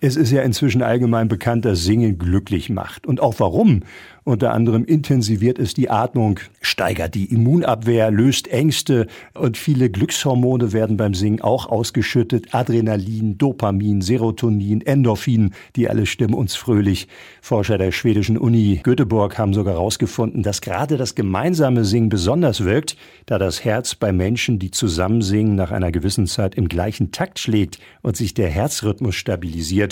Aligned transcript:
Es 0.00 0.14
ist 0.14 0.30
ja 0.30 0.42
inzwischen 0.42 0.80
allgemein 0.80 1.26
bekannt, 1.26 1.64
dass 1.64 1.82
Singen 1.82 2.18
glücklich 2.18 2.70
macht. 2.70 3.04
Und 3.04 3.20
auch 3.20 3.34
warum. 3.38 3.82
Unter 4.22 4.52
anderem 4.52 4.84
intensiviert 4.84 5.58
es 5.58 5.72
die 5.72 5.88
Atmung, 5.88 6.38
steigert 6.60 7.14
die 7.14 7.32
Immunabwehr, 7.32 8.10
löst 8.10 8.46
Ängste 8.46 9.06
und 9.32 9.56
viele 9.56 9.88
Glückshormone 9.88 10.74
werden 10.74 10.98
beim 10.98 11.14
Singen 11.14 11.40
auch 11.40 11.66
ausgeschüttet. 11.66 12.54
Adrenalin, 12.54 13.38
Dopamin, 13.38 14.02
Serotonin, 14.02 14.82
Endorphin, 14.82 15.54
die 15.76 15.88
alle 15.88 16.04
stimmen 16.04 16.34
uns 16.34 16.56
fröhlich. 16.56 17.08
Forscher 17.40 17.78
der 17.78 17.90
schwedischen 17.90 18.36
Uni 18.36 18.80
Göteborg 18.84 19.38
haben 19.38 19.54
sogar 19.54 19.74
herausgefunden, 19.74 20.42
dass 20.42 20.60
gerade 20.60 20.98
das 20.98 21.14
gemeinsame 21.14 21.86
Singen 21.86 22.10
besonders 22.10 22.64
wirkt, 22.64 22.98
da 23.24 23.38
das 23.38 23.64
Herz 23.64 23.94
bei 23.94 24.12
Menschen, 24.12 24.58
die 24.58 24.70
zusammen 24.70 25.22
singen, 25.22 25.54
nach 25.54 25.70
einer 25.70 25.90
gewissen 25.90 26.26
Zeit 26.26 26.54
im 26.54 26.68
gleichen 26.68 27.12
Takt 27.12 27.38
schlägt 27.38 27.80
und 28.02 28.18
sich 28.18 28.34
der 28.34 28.50
Herzrhythmus 28.50 29.14
stabilisiert 29.14 29.87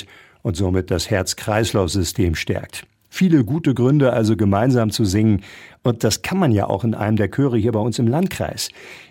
und 0.47 0.57
somit 0.57 0.93
das 0.93 1.11
Herz-Kreislauf-System 1.11 2.37
stärkt. 2.37 2.87
Viele 3.11 3.45
gute 3.45 3.75
Gründe, 3.75 4.13
also 4.13 4.37
gemeinsam 4.37 4.91
zu 4.91 5.05
singen. 5.05 5.43
Und 5.83 6.05
das 6.05 6.23
kann 6.23 6.39
man 6.39 6.53
ja 6.53 6.69
auch 6.69 6.85
in 6.85 6.95
einem 6.95 7.17
der 7.17 7.29
Chöre 7.33 7.59
hier 7.59 7.73
bei 7.73 7.81
uns 7.81 7.99
im 7.99 8.07
Landkreis. 8.07 8.69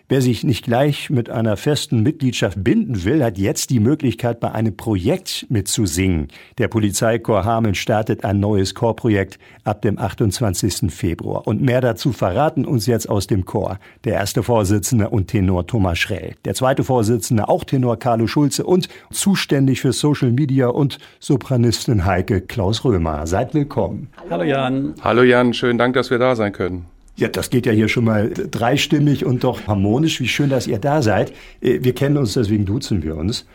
Wer 0.08 0.22
sich 0.22 0.44
nicht 0.44 0.64
gleich 0.64 1.10
mit 1.10 1.32
einer 1.32 1.58
festen 1.58 2.04
Mitgliedschaft 2.04 2.64
binden 2.64 3.06
will, 3.06 3.24
hat 3.24 3.40
jetzt 3.40 3.72
die 3.72 3.80
Möglichkeit, 3.80 4.40
bei 4.40 4.52
einem 4.52 4.78
Projekt 4.78 5.48
mitzusingen. 5.50 6.28
Der 6.60 6.68
Polizeichor 6.68 7.44
Hameln 7.44 7.74
startet 7.74 8.24
ein 8.24 8.40
neues 8.40 8.76
Chorprojekt 8.76 9.40
ab 9.64 9.82
dem 9.82 9.98
28. 9.98 10.94
Februar. 10.94 11.48
Und 11.48 11.64
mehr 11.64 11.82
dazu 11.82 12.12
verraten 12.12 12.66
uns 12.66 12.86
jetzt 12.86 13.10
aus 13.10 13.26
dem 13.26 13.46
Chor 13.46 13.80
der 14.04 14.14
erste 14.14 14.44
Vorsitzende 14.44 15.10
und 15.10 15.30
Tenor 15.30 15.66
Thomas 15.66 15.98
Schrell. 15.98 16.36
Der 16.46 16.54
zweite 16.54 16.84
Vorsitzende 16.84 17.50
auch 17.50 17.64
Tenor 17.64 17.98
Carlo 17.98 18.28
Schulze 18.28 18.64
und 18.64 18.90
zuständig 19.12 19.82
für 19.82 19.92
Social 19.92 20.32
Media 20.32 20.68
und 20.68 21.00
Sopranistin 21.20 22.06
Heike 22.06 22.42
Klaus 22.42 22.86
Römer. 22.86 23.26
Seid 23.26 23.56
willkommen. 23.56 24.10
Hallo 24.30 24.44
Jan. 24.44 24.94
Hallo 25.02 25.24
Jan, 25.24 25.56
schön 25.56 25.80
Dank, 25.80 25.96
dass 25.96 26.12
wir 26.12 26.20
da 26.20 26.36
sein 26.36 26.52
können. 26.52 26.86
Ja, 27.18 27.30
das 27.30 27.50
geht 27.50 27.66
ja 27.66 27.72
hier 27.72 27.88
schon 27.88 28.04
mal 28.04 28.30
dreistimmig 28.30 29.26
und 29.26 29.46
doch 29.46 29.68
harmonisch. 29.68 30.20
Wie 30.20 30.28
schön, 30.28 30.50
dass 30.50 30.68
ihr 30.68 30.80
da 30.80 31.02
seid. 31.02 31.32
Äh, 31.62 31.80
wir 31.82 31.96
kennen 31.96 32.18
uns, 32.18 32.34
deswegen 32.34 32.66
duzen 32.66 33.04
wir 33.04 33.16
uns. 33.16 33.46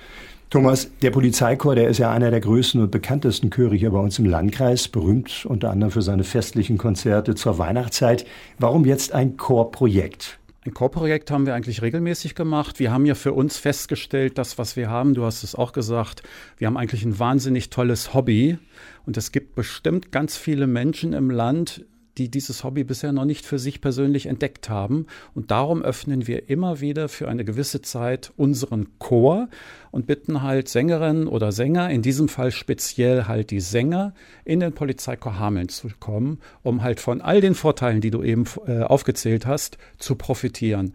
Thomas, 0.48 0.90
der 1.02 1.10
Polizeichor, 1.10 1.76
der 1.76 1.88
ist 1.88 1.98
ja 1.98 2.10
einer 2.10 2.30
der 2.30 2.40
größten 2.40 2.80
und 2.80 2.90
bekanntesten 2.90 3.50
Chöre 3.50 3.76
hier 3.76 3.90
bei 3.90 4.00
uns 4.00 4.18
im 4.18 4.24
Landkreis, 4.24 4.88
berühmt 4.88 5.46
unter 5.46 5.70
anderem 5.70 5.92
für 5.92 6.02
seine 6.02 6.24
festlichen 6.24 6.76
Konzerte 6.76 7.36
zur 7.36 7.58
Weihnachtszeit. 7.58 8.26
Warum 8.58 8.84
jetzt 8.84 9.12
ein 9.12 9.36
Chorprojekt? 9.36 10.38
Ein 10.66 10.74
Chorprojekt 10.74 11.30
haben 11.30 11.46
wir 11.46 11.54
eigentlich 11.54 11.82
regelmäßig 11.82 12.34
gemacht. 12.34 12.80
Wir 12.80 12.90
haben 12.90 13.06
ja 13.06 13.14
für 13.14 13.32
uns 13.32 13.58
festgestellt, 13.58 14.38
das, 14.38 14.58
was 14.58 14.74
wir 14.74 14.90
haben, 14.90 15.14
du 15.14 15.24
hast 15.24 15.44
es 15.44 15.54
auch 15.54 15.72
gesagt, 15.72 16.22
wir 16.58 16.66
haben 16.66 16.76
eigentlich 16.76 17.04
ein 17.04 17.18
wahnsinnig 17.18 17.70
tolles 17.70 18.12
Hobby. 18.12 18.58
Und 19.06 19.16
es 19.16 19.32
gibt 19.32 19.54
bestimmt 19.54 20.12
ganz 20.12 20.36
viele 20.36 20.66
Menschen 20.66 21.12
im 21.12 21.30
Land, 21.30 21.84
die 22.20 22.30
dieses 22.30 22.64
Hobby 22.64 22.84
bisher 22.84 23.12
noch 23.12 23.24
nicht 23.24 23.46
für 23.46 23.58
sich 23.58 23.80
persönlich 23.80 24.26
entdeckt 24.26 24.68
haben. 24.68 25.06
Und 25.34 25.50
darum 25.50 25.82
öffnen 25.82 26.26
wir 26.26 26.50
immer 26.50 26.80
wieder 26.80 27.08
für 27.08 27.28
eine 27.28 27.46
gewisse 27.46 27.80
Zeit 27.80 28.30
unseren 28.36 28.88
Chor 28.98 29.48
und 29.90 30.06
bitten 30.06 30.42
halt 30.42 30.68
Sängerinnen 30.68 31.26
oder 31.26 31.50
Sänger, 31.50 31.88
in 31.88 32.02
diesem 32.02 32.28
Fall 32.28 32.50
speziell 32.50 33.24
halt 33.24 33.50
die 33.50 33.60
Sänger, 33.60 34.12
in 34.44 34.60
den 34.60 34.74
Polizeichor 34.74 35.38
Hameln 35.38 35.70
zu 35.70 35.88
kommen, 35.98 36.40
um 36.62 36.82
halt 36.82 37.00
von 37.00 37.22
all 37.22 37.40
den 37.40 37.54
Vorteilen, 37.54 38.02
die 38.02 38.10
du 38.10 38.22
eben 38.22 38.44
äh, 38.66 38.82
aufgezählt 38.82 39.46
hast, 39.46 39.78
zu 39.98 40.14
profitieren. 40.14 40.92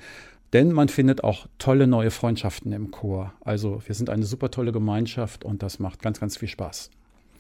Denn 0.53 0.71
man 0.71 0.89
findet 0.89 1.23
auch 1.23 1.47
tolle 1.57 1.87
neue 1.87 2.11
Freundschaften 2.11 2.71
im 2.71 2.91
Chor. 2.91 3.33
Also 3.41 3.81
wir 3.87 3.95
sind 3.95 4.11
eine 4.11 4.25
super 4.25 4.51
tolle 4.51 4.71
Gemeinschaft 4.71 5.43
und 5.43 5.63
das 5.63 5.79
macht 5.79 6.03
ganz, 6.03 6.19
ganz 6.19 6.37
viel 6.37 6.49
Spaß. 6.49 6.91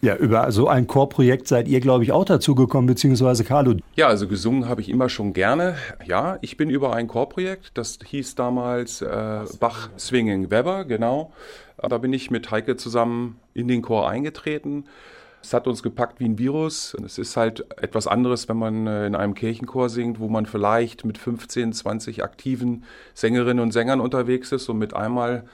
Ja, 0.05 0.15
über 0.15 0.51
so 0.51 0.67
ein 0.67 0.85
Chorprojekt 0.85 1.47
seid 1.47 1.67
ihr, 1.67 1.79
glaube 1.79 2.03
ich, 2.03 2.11
auch 2.11 2.25
dazugekommen, 2.25 2.85
beziehungsweise 2.85 3.43
Carlo. 3.43 3.73
Ja, 3.95 4.05
also 4.07 4.27
gesungen 4.27 4.69
habe 4.69 4.79
ich 4.79 4.89
immer 4.89 5.09
schon 5.09 5.33
gerne. 5.33 5.77
Ja, 6.05 6.37
ich 6.41 6.57
bin 6.57 6.69
über 6.69 6.93
ein 6.93 7.07
Chorprojekt, 7.07 7.71
das 7.73 7.97
hieß 8.05 8.35
damals 8.35 9.01
äh, 9.01 9.39
Bach 9.59 9.89
Swinging 9.97 10.51
Weber, 10.51 10.85
genau. 10.85 11.33
Da 11.77 11.97
bin 11.97 12.13
ich 12.13 12.29
mit 12.29 12.51
Heike 12.51 12.77
zusammen 12.77 13.39
in 13.55 13.67
den 13.67 13.81
Chor 13.81 14.07
eingetreten. 14.07 14.83
Es 15.41 15.55
hat 15.55 15.65
uns 15.65 15.81
gepackt 15.81 16.19
wie 16.19 16.25
ein 16.25 16.37
Virus. 16.37 16.95
Es 17.03 17.17
ist 17.17 17.35
halt 17.35 17.65
etwas 17.81 18.05
anderes, 18.05 18.47
wenn 18.47 18.57
man 18.57 18.85
äh, 18.85 19.07
in 19.07 19.15
einem 19.15 19.33
Kirchenchor 19.33 19.89
singt, 19.89 20.19
wo 20.19 20.29
man 20.29 20.45
vielleicht 20.45 21.03
mit 21.03 21.17
15, 21.17 21.73
20 21.73 22.23
aktiven 22.23 22.83
Sängerinnen 23.15 23.63
und 23.63 23.71
Sängern 23.71 24.01
unterwegs 24.01 24.51
ist 24.51 24.69
und 24.69 24.77
mit 24.77 24.95
einmal 24.95 25.45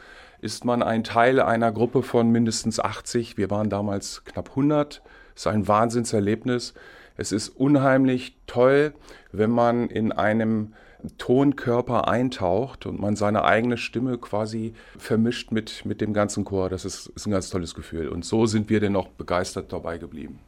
ist 0.41 0.65
man 0.65 0.81
ein 0.83 1.03
Teil 1.03 1.39
einer 1.39 1.71
Gruppe 1.71 2.03
von 2.03 2.29
mindestens 2.31 2.79
80. 2.79 3.37
Wir 3.37 3.49
waren 3.49 3.69
damals 3.69 4.25
knapp 4.25 4.49
100. 4.49 5.01
Es 5.35 5.41
ist 5.41 5.47
ein 5.47 5.67
Wahnsinnserlebnis. 5.67 6.73
Es 7.15 7.31
ist 7.31 7.49
unheimlich 7.49 8.37
toll, 8.47 8.93
wenn 9.31 9.51
man 9.51 9.87
in 9.87 10.11
einem 10.11 10.73
Tonkörper 11.17 12.07
eintaucht 12.07 12.85
und 12.85 12.99
man 12.99 13.15
seine 13.15 13.43
eigene 13.43 13.77
Stimme 13.77 14.17
quasi 14.17 14.73
vermischt 14.97 15.51
mit, 15.51 15.85
mit 15.85 16.01
dem 16.01 16.13
ganzen 16.13 16.43
Chor. 16.45 16.69
Das 16.69 16.85
ist, 16.85 17.07
ist 17.07 17.27
ein 17.27 17.31
ganz 17.31 17.49
tolles 17.49 17.75
Gefühl. 17.75 18.09
Und 18.09 18.25
so 18.25 18.45
sind 18.45 18.69
wir 18.69 18.79
denn 18.79 18.95
auch 18.95 19.07
begeistert 19.09 19.71
dabei 19.71 19.97
geblieben. 19.97 20.39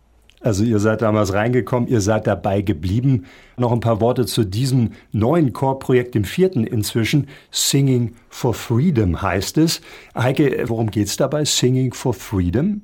Also 0.44 0.66
ihr 0.66 0.80
seid 0.80 1.02
damals 1.02 1.34
reingekommen, 1.34 1.88
ihr 1.88 2.02
seid 2.02 2.28
dabei 2.28 2.62
geblieben. 2.62 3.26
Noch 3.56 3.72
ein 3.72 3.80
paar 3.80 4.02
Worte 4.02 4.26
zu 4.26 4.44
diesem 4.44 4.92
neuen 5.14 5.54
Chorprojekt, 5.54 6.16
dem 6.16 6.26
vierten 6.26 6.66
inzwischen. 6.66 7.30
Singing 7.50 8.14
for 8.28 8.54
Freedom 8.54 9.22
heißt 9.22 9.58
es. 9.58 9.82
Heike, 10.16 10.66
worum 10.68 10.92
geht 10.92 11.08
es 11.08 11.16
dabei? 11.16 11.46
Singing 11.46 11.94
for 11.94 12.14
Freedom? 12.14 12.82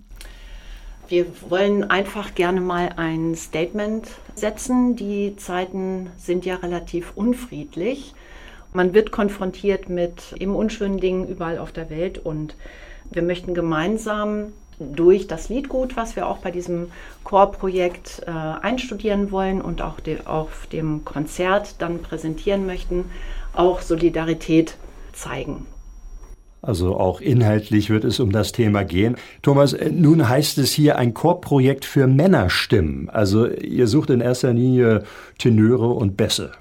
Wir 1.10 1.26
wollen 1.50 1.84
einfach 1.90 2.34
gerne 2.34 2.62
mal 2.62 2.94
ein 2.96 3.36
Statement 3.36 4.08
setzen. 4.36 4.96
Die 4.96 5.36
Zeiten 5.36 6.12
sind 6.18 6.46
ja 6.46 6.56
relativ 6.56 7.12
unfriedlich. 7.16 8.14
Man 8.72 8.94
wird 8.94 9.12
konfrontiert 9.12 9.90
mit 9.90 10.34
eben 10.40 10.56
unschönen 10.56 11.00
Dingen 11.00 11.28
überall 11.28 11.58
auf 11.58 11.74
der 11.74 11.90
Welt 11.90 12.20
und 12.20 12.56
wir 13.12 13.24
möchten 13.24 13.54
gemeinsam 13.54 14.54
durch 14.80 15.28
das 15.28 15.50
Liedgut, 15.50 15.96
was 15.98 16.16
wir 16.16 16.28
auch 16.28 16.38
bei 16.38 16.52
diesem 16.52 16.92
Chorprojekt 17.24 18.24
äh, 18.26 18.32
einstudieren 18.32 19.32
wollen 19.32 19.62
und 19.62 19.82
auch 19.82 20.00
de, 20.00 20.26
auf 20.26 20.68
dem 20.68 21.06
Konzert 21.06 21.76
dann 21.80 22.02
präsentieren 22.02 22.66
möchten, 22.66 23.06
auch 23.54 23.82
Solidarität 23.82 24.76
zeigen. 25.14 25.66
Also 26.62 26.98
auch 26.98 27.22
inhaltlich 27.22 27.90
wird 27.90 28.04
es 28.04 28.20
um 28.20 28.32
das 28.32 28.52
Thema 28.52 28.84
gehen. 28.84 29.16
Thomas, 29.42 29.74
äh, 29.74 29.90
nun 29.92 30.28
heißt 30.28 30.58
es 30.58 30.72
hier 30.72 30.98
ein 30.98 31.14
Chorprojekt 31.14 31.86
für 31.86 32.08
Männerstimmen. 32.08 33.10
Also 33.10 33.48
ihr 33.48 33.88
sucht 33.88 34.10
in 34.10 34.22
erster 34.22 34.54
Linie 34.54 35.04
Tenöre 35.38 35.90
und 35.90 36.18
Bässe. 36.18 36.52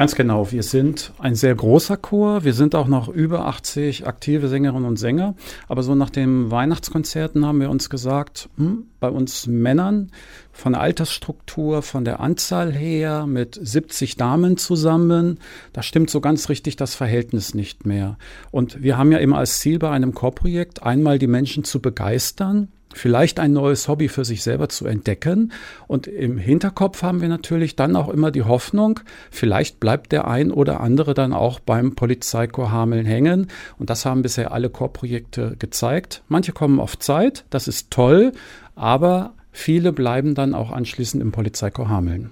Ganz 0.00 0.14
genau. 0.14 0.50
Wir 0.50 0.62
sind 0.62 1.12
ein 1.18 1.34
sehr 1.34 1.54
großer 1.54 1.98
Chor. 1.98 2.42
Wir 2.42 2.54
sind 2.54 2.74
auch 2.74 2.88
noch 2.88 3.08
über 3.08 3.44
80 3.44 4.06
aktive 4.06 4.48
Sängerinnen 4.48 4.86
und 4.86 4.96
Sänger. 4.96 5.34
Aber 5.68 5.82
so 5.82 5.94
nach 5.94 6.08
den 6.08 6.50
Weihnachtskonzerten 6.50 7.44
haben 7.44 7.60
wir 7.60 7.68
uns 7.68 7.90
gesagt, 7.90 8.48
hm, 8.56 8.84
bei 8.98 9.10
uns 9.10 9.46
Männern 9.46 10.10
von 10.52 10.72
der 10.72 10.80
Altersstruktur, 10.80 11.82
von 11.82 12.06
der 12.06 12.20
Anzahl 12.20 12.72
her 12.72 13.26
mit 13.26 13.58
70 13.60 14.16
Damen 14.16 14.56
zusammen, 14.56 15.38
da 15.74 15.82
stimmt 15.82 16.08
so 16.08 16.22
ganz 16.22 16.48
richtig 16.48 16.76
das 16.76 16.94
Verhältnis 16.94 17.52
nicht 17.52 17.84
mehr. 17.84 18.16
Und 18.50 18.82
wir 18.82 18.96
haben 18.96 19.12
ja 19.12 19.18
immer 19.18 19.36
als 19.36 19.58
Ziel 19.58 19.78
bei 19.78 19.90
einem 19.90 20.14
Chorprojekt 20.14 20.82
einmal 20.82 21.18
die 21.18 21.26
Menschen 21.26 21.62
zu 21.62 21.78
begeistern, 21.82 22.68
vielleicht 22.92 23.40
ein 23.40 23.52
neues 23.52 23.88
Hobby 23.88 24.08
für 24.08 24.24
sich 24.24 24.42
selber 24.42 24.68
zu 24.68 24.86
entdecken. 24.86 25.52
Und 25.86 26.06
im 26.06 26.38
Hinterkopf 26.38 27.02
haben 27.02 27.20
wir 27.20 27.28
natürlich 27.28 27.76
dann 27.76 27.96
auch 27.96 28.08
immer 28.08 28.30
die 28.30 28.42
Hoffnung, 28.42 29.00
vielleicht 29.30 29.80
bleibt 29.80 30.12
der 30.12 30.26
ein 30.26 30.50
oder 30.50 30.80
andere 30.80 31.14
dann 31.14 31.32
auch 31.32 31.60
beim 31.60 31.94
Polizeichor 31.94 32.70
Hameln 32.70 33.06
hängen. 33.06 33.48
Und 33.78 33.90
das 33.90 34.04
haben 34.04 34.22
bisher 34.22 34.52
alle 34.52 34.70
Chorprojekte 34.70 35.56
gezeigt. 35.58 36.22
Manche 36.28 36.52
kommen 36.52 36.80
auf 36.80 36.98
Zeit, 36.98 37.44
das 37.50 37.68
ist 37.68 37.90
toll, 37.90 38.32
aber 38.74 39.34
viele 39.52 39.92
bleiben 39.92 40.34
dann 40.34 40.54
auch 40.54 40.72
anschließend 40.72 41.22
im 41.22 41.32
Polizeichor 41.32 41.88
Hameln. 41.88 42.30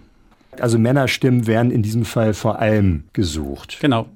Also 0.61 0.79
Männerstimmen 0.79 1.47
werden 1.47 1.71
in 1.71 1.83
diesem 1.83 2.05
Fall 2.05 2.35
vor 2.35 2.59
allem 2.59 3.05
gesucht. 3.13 3.79
Genau. 3.81 4.07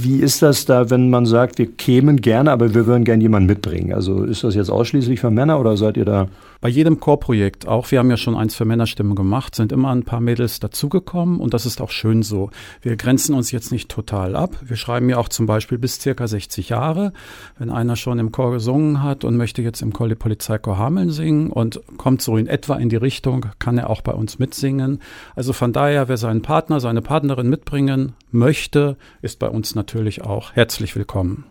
Wie 0.00 0.20
ist 0.20 0.42
das 0.42 0.64
da, 0.64 0.90
wenn 0.90 1.10
man 1.10 1.26
sagt, 1.26 1.58
wir 1.58 1.66
kämen 1.66 2.20
gerne, 2.20 2.52
aber 2.52 2.72
wir 2.72 2.86
würden 2.86 3.02
gerne 3.02 3.20
jemanden 3.20 3.48
mitbringen? 3.48 3.92
Also 3.92 4.22
ist 4.22 4.44
das 4.44 4.54
jetzt 4.54 4.70
ausschließlich 4.70 5.18
für 5.18 5.32
Männer 5.32 5.58
oder 5.58 5.76
seid 5.76 5.96
ihr 5.96 6.04
da 6.04 6.28
bei 6.60 6.68
jedem 6.68 6.98
Chorprojekt, 6.98 7.68
auch 7.68 7.90
wir 7.90 8.00
haben 8.00 8.10
ja 8.10 8.16
schon 8.16 8.36
eins 8.36 8.56
für 8.56 8.64
Männerstimmen 8.64 9.14
gemacht, 9.14 9.54
sind 9.54 9.70
immer 9.70 9.90
ein 9.90 10.02
paar 10.02 10.20
Mädels 10.20 10.58
dazugekommen 10.58 11.38
und 11.38 11.54
das 11.54 11.66
ist 11.66 11.80
auch 11.80 11.90
schön 11.90 12.22
so. 12.24 12.50
Wir 12.82 12.96
grenzen 12.96 13.34
uns 13.34 13.52
jetzt 13.52 13.70
nicht 13.70 13.88
total 13.88 14.34
ab. 14.34 14.56
Wir 14.64 14.76
schreiben 14.76 15.08
ja 15.08 15.18
auch 15.18 15.28
zum 15.28 15.46
Beispiel 15.46 15.78
bis 15.78 16.00
circa 16.00 16.26
60 16.26 16.68
Jahre. 16.68 17.12
Wenn 17.58 17.70
einer 17.70 17.94
schon 17.94 18.18
im 18.18 18.32
Chor 18.32 18.52
gesungen 18.52 19.04
hat 19.04 19.24
und 19.24 19.36
möchte 19.36 19.62
jetzt 19.62 19.82
im 19.82 19.92
Chor 19.92 20.08
Polizeichor 20.08 20.78
Hameln 20.78 21.10
singen 21.10 21.50
und 21.50 21.80
kommt 21.96 22.22
so 22.22 22.36
in 22.36 22.48
etwa 22.48 22.74
in 22.74 22.88
die 22.88 22.96
Richtung, 22.96 23.46
kann 23.58 23.78
er 23.78 23.90
auch 23.90 24.00
bei 24.00 24.12
uns 24.12 24.38
mitsingen. 24.40 25.00
Also 25.36 25.52
von 25.52 25.72
daher, 25.72 26.08
wer 26.08 26.16
seinen 26.16 26.42
Partner, 26.42 26.80
seine 26.80 27.02
Partnerin 27.02 27.48
mitbringen 27.48 28.14
möchte, 28.32 28.96
ist 29.22 29.38
bei 29.38 29.48
uns 29.48 29.74
natürlich 29.76 29.87
auch 30.20 30.52
herzlich 30.52 30.96
willkommen. 30.96 31.44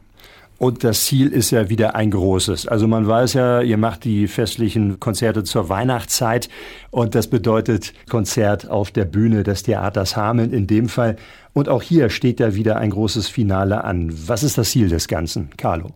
Und 0.59 0.83
das 0.83 1.05
Ziel 1.05 1.29
ist 1.29 1.49
ja 1.49 1.69
wieder 1.69 1.95
ein 1.95 2.11
großes. 2.11 2.67
Also 2.67 2.87
man 2.87 3.07
weiß 3.07 3.33
ja, 3.33 3.61
ihr 3.61 3.77
macht 3.77 4.03
die 4.03 4.27
festlichen 4.27 4.99
Konzerte 4.99 5.43
zur 5.43 5.69
Weihnachtszeit 5.69 6.47
und 6.91 7.15
das 7.15 7.27
bedeutet 7.27 7.93
Konzert 8.07 8.69
auf 8.69 8.91
der 8.91 9.05
Bühne 9.05 9.41
des 9.41 9.63
Theaters 9.63 10.15
Hameln 10.15 10.53
in 10.53 10.67
dem 10.67 10.87
Fall. 10.87 11.15
Und 11.53 11.67
auch 11.67 11.81
hier 11.81 12.11
steht 12.11 12.39
ja 12.39 12.53
wieder 12.53 12.77
ein 12.77 12.91
großes 12.91 13.27
Finale 13.27 13.83
an. 13.83 14.13
Was 14.27 14.43
ist 14.43 14.59
das 14.59 14.69
Ziel 14.69 14.89
des 14.89 15.07
Ganzen, 15.07 15.49
Carlo? 15.57 15.89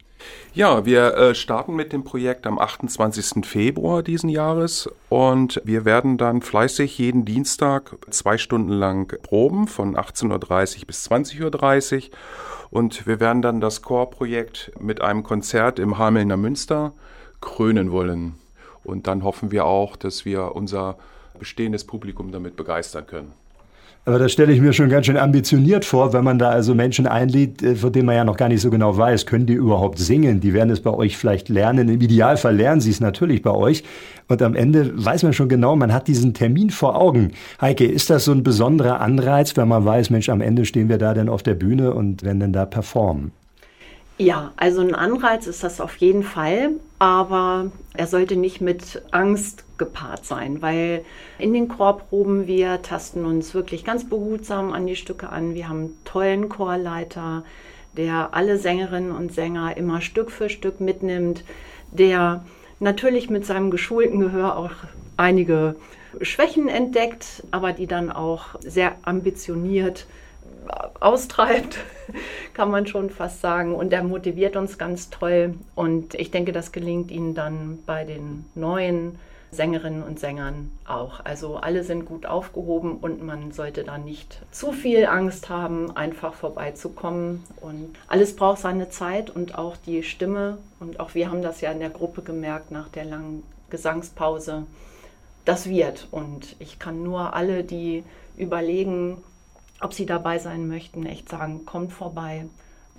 Ja, 0.53 0.85
wir 0.85 1.15
äh, 1.15 1.35
starten 1.35 1.75
mit 1.75 1.93
dem 1.93 2.03
Projekt 2.03 2.45
am 2.45 2.59
28. 2.59 3.45
Februar 3.45 4.03
diesen 4.03 4.29
Jahres 4.29 4.89
und 5.07 5.61
wir 5.63 5.85
werden 5.85 6.17
dann 6.17 6.41
fleißig 6.41 6.97
jeden 6.97 7.23
Dienstag 7.23 7.95
zwei 8.09 8.37
Stunden 8.37 8.73
lang 8.73 9.17
proben 9.21 9.67
von 9.67 9.95
18.30 9.95 10.81
Uhr 10.81 10.87
bis 10.87 11.09
20.30 11.09 12.09
Uhr 12.09 12.17
und 12.69 13.07
wir 13.07 13.19
werden 13.21 13.41
dann 13.41 13.61
das 13.61 13.81
Chorprojekt 13.81 14.73
mit 14.79 15.01
einem 15.01 15.23
Konzert 15.23 15.79
im 15.79 15.97
Hamelner 15.97 16.37
Münster 16.37 16.93
krönen 17.39 17.91
wollen. 17.91 18.35
Und 18.83 19.07
dann 19.07 19.23
hoffen 19.23 19.51
wir 19.51 19.65
auch, 19.65 19.95
dass 19.95 20.25
wir 20.25 20.55
unser 20.55 20.97
bestehendes 21.37 21.85
Publikum 21.85 22.31
damit 22.31 22.55
begeistern 22.55 23.07
können. 23.07 23.33
Aber 24.03 24.17
das 24.17 24.31
stelle 24.31 24.51
ich 24.51 24.59
mir 24.59 24.73
schon 24.73 24.89
ganz 24.89 25.05
schön 25.05 25.17
ambitioniert 25.17 25.85
vor, 25.85 26.11
wenn 26.11 26.23
man 26.23 26.39
da 26.39 26.49
also 26.49 26.73
Menschen 26.73 27.05
einlädt, 27.05 27.61
äh, 27.61 27.75
von 27.75 27.91
denen 27.93 28.07
man 28.07 28.15
ja 28.15 28.23
noch 28.23 28.35
gar 28.35 28.49
nicht 28.49 28.61
so 28.61 28.71
genau 28.71 28.97
weiß, 28.97 29.27
können 29.27 29.45
die 29.45 29.53
überhaupt 29.53 29.99
singen? 29.99 30.39
Die 30.39 30.53
werden 30.53 30.71
es 30.71 30.81
bei 30.81 30.89
euch 30.89 31.17
vielleicht 31.17 31.49
lernen. 31.49 31.87
Im 31.87 32.01
Idealfall 32.01 32.55
lernen 32.55 32.81
sie 32.81 32.89
es 32.89 32.99
natürlich 32.99 33.43
bei 33.43 33.51
euch. 33.51 33.83
Und 34.27 34.41
am 34.41 34.55
Ende 34.55 34.91
weiß 34.95 35.21
man 35.21 35.33
schon 35.33 35.49
genau, 35.49 35.75
man 35.75 35.93
hat 35.93 36.07
diesen 36.07 36.33
Termin 36.33 36.71
vor 36.71 36.99
Augen. 36.99 37.33
Heike, 37.59 37.85
ist 37.85 38.09
das 38.09 38.25
so 38.25 38.31
ein 38.31 38.41
besonderer 38.41 39.01
Anreiz, 39.01 39.55
wenn 39.55 39.67
man 39.67 39.85
weiß, 39.85 40.09
Mensch, 40.09 40.29
am 40.29 40.41
Ende 40.41 40.65
stehen 40.65 40.89
wir 40.89 40.97
da 40.97 41.13
denn 41.13 41.29
auf 41.29 41.43
der 41.43 41.53
Bühne 41.53 41.93
und 41.93 42.23
werden 42.23 42.39
dann 42.39 42.53
da 42.53 42.65
performen? 42.65 43.31
Ja, 44.21 44.53
also 44.55 44.81
ein 44.81 44.93
Anreiz 44.93 45.47
ist 45.47 45.63
das 45.63 45.81
auf 45.81 45.95
jeden 45.95 46.21
Fall, 46.21 46.73
aber 46.99 47.71
er 47.95 48.05
sollte 48.05 48.35
nicht 48.35 48.61
mit 48.61 49.01
Angst 49.09 49.65
gepaart 49.79 50.25
sein, 50.25 50.61
weil 50.61 51.03
in 51.39 51.53
den 51.53 51.67
Chorproben 51.67 52.45
wir 52.45 52.83
tasten 52.83 53.25
uns 53.25 53.55
wirklich 53.55 53.83
ganz 53.83 54.07
behutsam 54.07 54.73
an 54.73 54.85
die 54.85 54.95
Stücke 54.95 55.29
an. 55.29 55.55
Wir 55.55 55.67
haben 55.67 55.79
einen 55.79 55.97
tollen 56.05 56.49
Chorleiter, 56.49 57.43
der 57.97 58.35
alle 58.35 58.59
Sängerinnen 58.59 59.11
und 59.11 59.33
Sänger 59.33 59.75
immer 59.75 60.01
Stück 60.01 60.29
für 60.29 60.49
Stück 60.49 60.79
mitnimmt, 60.79 61.43
der 61.89 62.45
natürlich 62.79 63.31
mit 63.31 63.43
seinem 63.43 63.71
geschulten 63.71 64.19
Gehör 64.19 64.55
auch 64.55 64.73
einige 65.17 65.77
Schwächen 66.21 66.67
entdeckt, 66.67 67.41
aber 67.49 67.73
die 67.73 67.87
dann 67.87 68.11
auch 68.11 68.49
sehr 68.59 68.97
ambitioniert 69.01 70.05
austreibt, 70.99 71.77
kann 72.53 72.71
man 72.71 72.87
schon 72.87 73.09
fast 73.09 73.41
sagen. 73.41 73.75
Und 73.75 73.93
er 73.93 74.03
motiviert 74.03 74.55
uns 74.55 74.77
ganz 74.77 75.09
toll. 75.09 75.55
Und 75.75 76.15
ich 76.15 76.31
denke, 76.31 76.51
das 76.51 76.71
gelingt 76.71 77.11
Ihnen 77.11 77.33
dann 77.33 77.79
bei 77.85 78.03
den 78.03 78.45
neuen 78.55 79.17
Sängerinnen 79.51 80.01
und 80.01 80.19
Sängern 80.19 80.71
auch. 80.87 81.25
Also 81.25 81.57
alle 81.57 81.83
sind 81.83 82.05
gut 82.05 82.25
aufgehoben 82.25 82.97
und 82.97 83.21
man 83.21 83.51
sollte 83.51 83.83
da 83.83 83.97
nicht 83.97 84.41
zu 84.51 84.71
viel 84.71 85.05
Angst 85.05 85.49
haben, 85.49 85.95
einfach 85.95 86.33
vorbeizukommen. 86.33 87.43
Und 87.59 87.95
alles 88.07 88.35
braucht 88.35 88.59
seine 88.59 88.89
Zeit 88.89 89.29
und 89.29 89.57
auch 89.57 89.75
die 89.85 90.03
Stimme. 90.03 90.57
Und 90.79 90.99
auch 91.01 91.15
wir 91.15 91.29
haben 91.29 91.41
das 91.41 91.59
ja 91.59 91.71
in 91.71 91.79
der 91.79 91.89
Gruppe 91.89 92.21
gemerkt 92.21 92.71
nach 92.71 92.87
der 92.87 93.03
langen 93.03 93.43
Gesangspause. 93.69 94.63
Das 95.43 95.67
wird. 95.67 96.07
Und 96.11 96.55
ich 96.59 96.79
kann 96.79 97.03
nur 97.03 97.33
alle, 97.33 97.63
die 97.63 98.03
überlegen, 98.37 99.21
ob 99.81 99.93
Sie 99.93 100.05
dabei 100.05 100.39
sein 100.39 100.67
möchten, 100.67 101.05
echt 101.05 101.29
sagen, 101.29 101.65
kommt 101.65 101.91
vorbei, 101.91 102.45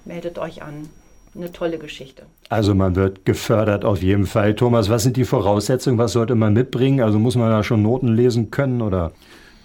meldet 0.04 0.38
euch 0.38 0.62
an. 0.62 0.88
Eine 1.34 1.50
tolle 1.50 1.78
Geschichte. 1.78 2.26
Also 2.50 2.74
man 2.74 2.94
wird 2.94 3.24
gefördert 3.24 3.86
auf 3.86 4.02
jeden 4.02 4.26
Fall. 4.26 4.54
Thomas, 4.54 4.90
was 4.90 5.02
sind 5.02 5.16
die 5.16 5.24
Voraussetzungen? 5.24 5.96
Was 5.96 6.12
sollte 6.12 6.34
man 6.34 6.52
mitbringen? 6.52 7.00
Also 7.00 7.18
muss 7.18 7.36
man 7.36 7.48
da 7.48 7.62
schon 7.62 7.80
Noten 7.80 8.08
lesen 8.08 8.50
können 8.50 8.82
oder? 8.82 9.12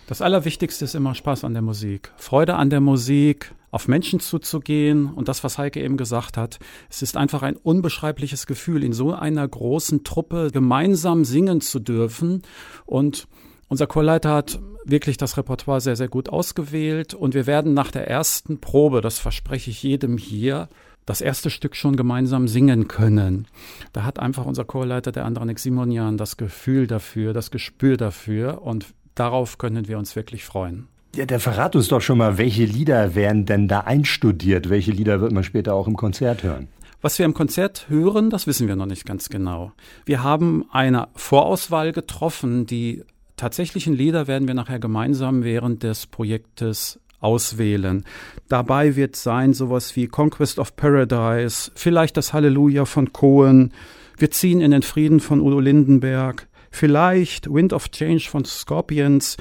Das 0.08 0.22
Allerwichtigste 0.22 0.86
ist 0.86 0.96
immer 0.96 1.14
Spaß 1.14 1.44
an 1.44 1.52
der 1.52 1.62
Musik. 1.62 2.14
Freude 2.16 2.56
an 2.56 2.70
der 2.70 2.80
Musik, 2.80 3.54
auf 3.72 3.90
Menschen 3.90 4.22
zuzugehen 4.22 5.12
und 5.14 5.28
das, 5.28 5.44
was 5.44 5.58
Heike 5.58 5.82
eben 5.82 5.98
gesagt 5.98 6.38
hat. 6.38 6.60
Es 6.90 7.02
ist 7.02 7.18
einfach 7.18 7.44
ein 7.44 7.58
unbeschreibliches 7.58 8.48
Gefühl, 8.48 8.86
in 8.86 8.94
so 8.94 9.14
einer 9.14 9.46
großen 9.46 10.06
Truppe 10.06 10.52
gemeinsam 10.54 11.26
singen 11.26 11.60
zu 11.60 11.80
dürfen 11.80 12.44
und 12.86 13.28
unser 13.68 13.88
Chorleiter 13.88 14.34
hat 14.34 14.60
wirklich 14.90 15.18
das 15.18 15.38
Repertoire 15.38 15.82
sehr, 15.82 15.96
sehr 15.96 16.08
gut 16.08 16.30
ausgewählt 16.30 17.14
und 17.14 17.34
wir 17.34 17.48
werden 17.48 17.74
nach 17.74 17.92
der 17.92 18.08
ersten 18.08 18.60
Probe, 18.60 19.02
das 19.02 19.20
verspreche 19.20 19.70
ich 19.70 19.84
jedem 19.84 20.18
hier, 20.18 20.70
das 21.06 21.22
erste 21.22 21.50
Stück 21.50 21.76
schon 21.76 21.96
gemeinsam 21.96 22.48
singen 22.48 22.88
können. 22.88 23.48
Da 23.94 24.04
hat 24.04 24.20
einfach 24.20 24.46
unser 24.46 24.66
Chorleiter, 24.66 25.12
der 25.12 25.26
Andranik 25.26 25.60
Simonian, 25.60 26.18
das 26.18 26.38
Gefühl 26.38 26.86
dafür, 26.86 27.34
das 27.34 27.50
Gespür 27.50 27.98
dafür 27.98 28.62
und 28.62 28.88
darauf 29.16 29.58
können 29.58 29.88
wir 29.88 29.98
uns 29.98 30.16
wirklich 30.16 30.44
freuen. 30.44 30.88
Ja, 31.16 31.26
der 31.26 31.40
verrat 31.40 31.76
uns 31.76 31.88
doch 31.88 32.02
schon 32.02 32.18
mal, 32.18 32.38
welche 32.38 32.66
Lieder 32.66 33.16
werden 33.16 33.46
denn 33.46 33.68
da 33.68 33.80
einstudiert? 33.82 34.70
Welche 34.70 34.92
Lieder 34.92 35.22
wird 35.22 35.32
man 35.32 35.44
später 35.44 35.74
auch 35.74 35.88
im 35.88 35.96
Konzert 35.96 36.44
hören? 36.44 36.68
Was 37.02 37.18
wir 37.18 37.26
im 37.26 37.34
Konzert 37.34 37.86
hören, 37.90 38.30
das 38.30 38.46
wissen 38.46 38.68
wir 38.68 38.76
noch 38.76 38.86
nicht 38.86 39.06
ganz 39.06 39.30
genau. 39.30 39.72
Wir 40.06 40.24
haben 40.24 40.66
eine 40.72 41.08
Vorauswahl 41.16 41.92
getroffen, 41.92 42.66
die 42.66 43.04
tatsächlichen 43.38 43.94
Lieder 43.94 44.28
werden 44.28 44.48
wir 44.48 44.56
nachher 44.56 44.80
gemeinsam 44.80 45.44
während 45.44 45.84
des 45.84 46.08
Projektes 46.08 47.00
auswählen. 47.20 48.04
Dabei 48.48 48.96
wird 48.96 49.16
sein 49.16 49.54
sowas 49.54 49.96
wie 49.96 50.08
Conquest 50.08 50.60
of 50.60 50.76
Paradise, 50.76 51.72
vielleicht 51.76 52.18
das 52.18 52.34
Halleluja 52.34 52.86
von 52.86 53.14
Cohen, 53.14 53.72
wir 54.18 54.32
ziehen 54.32 54.62
in 54.62 54.72
den 54.72 54.82
Frieden 54.82 55.20
von 55.20 55.42
Udo 55.42 55.60
Lindenberg, 55.60 56.48
vielleicht 56.72 57.52
Wind 57.54 57.72
of 57.72 57.90
Change 57.90 58.28
von 58.30 58.46
Scorpions, 58.46 59.38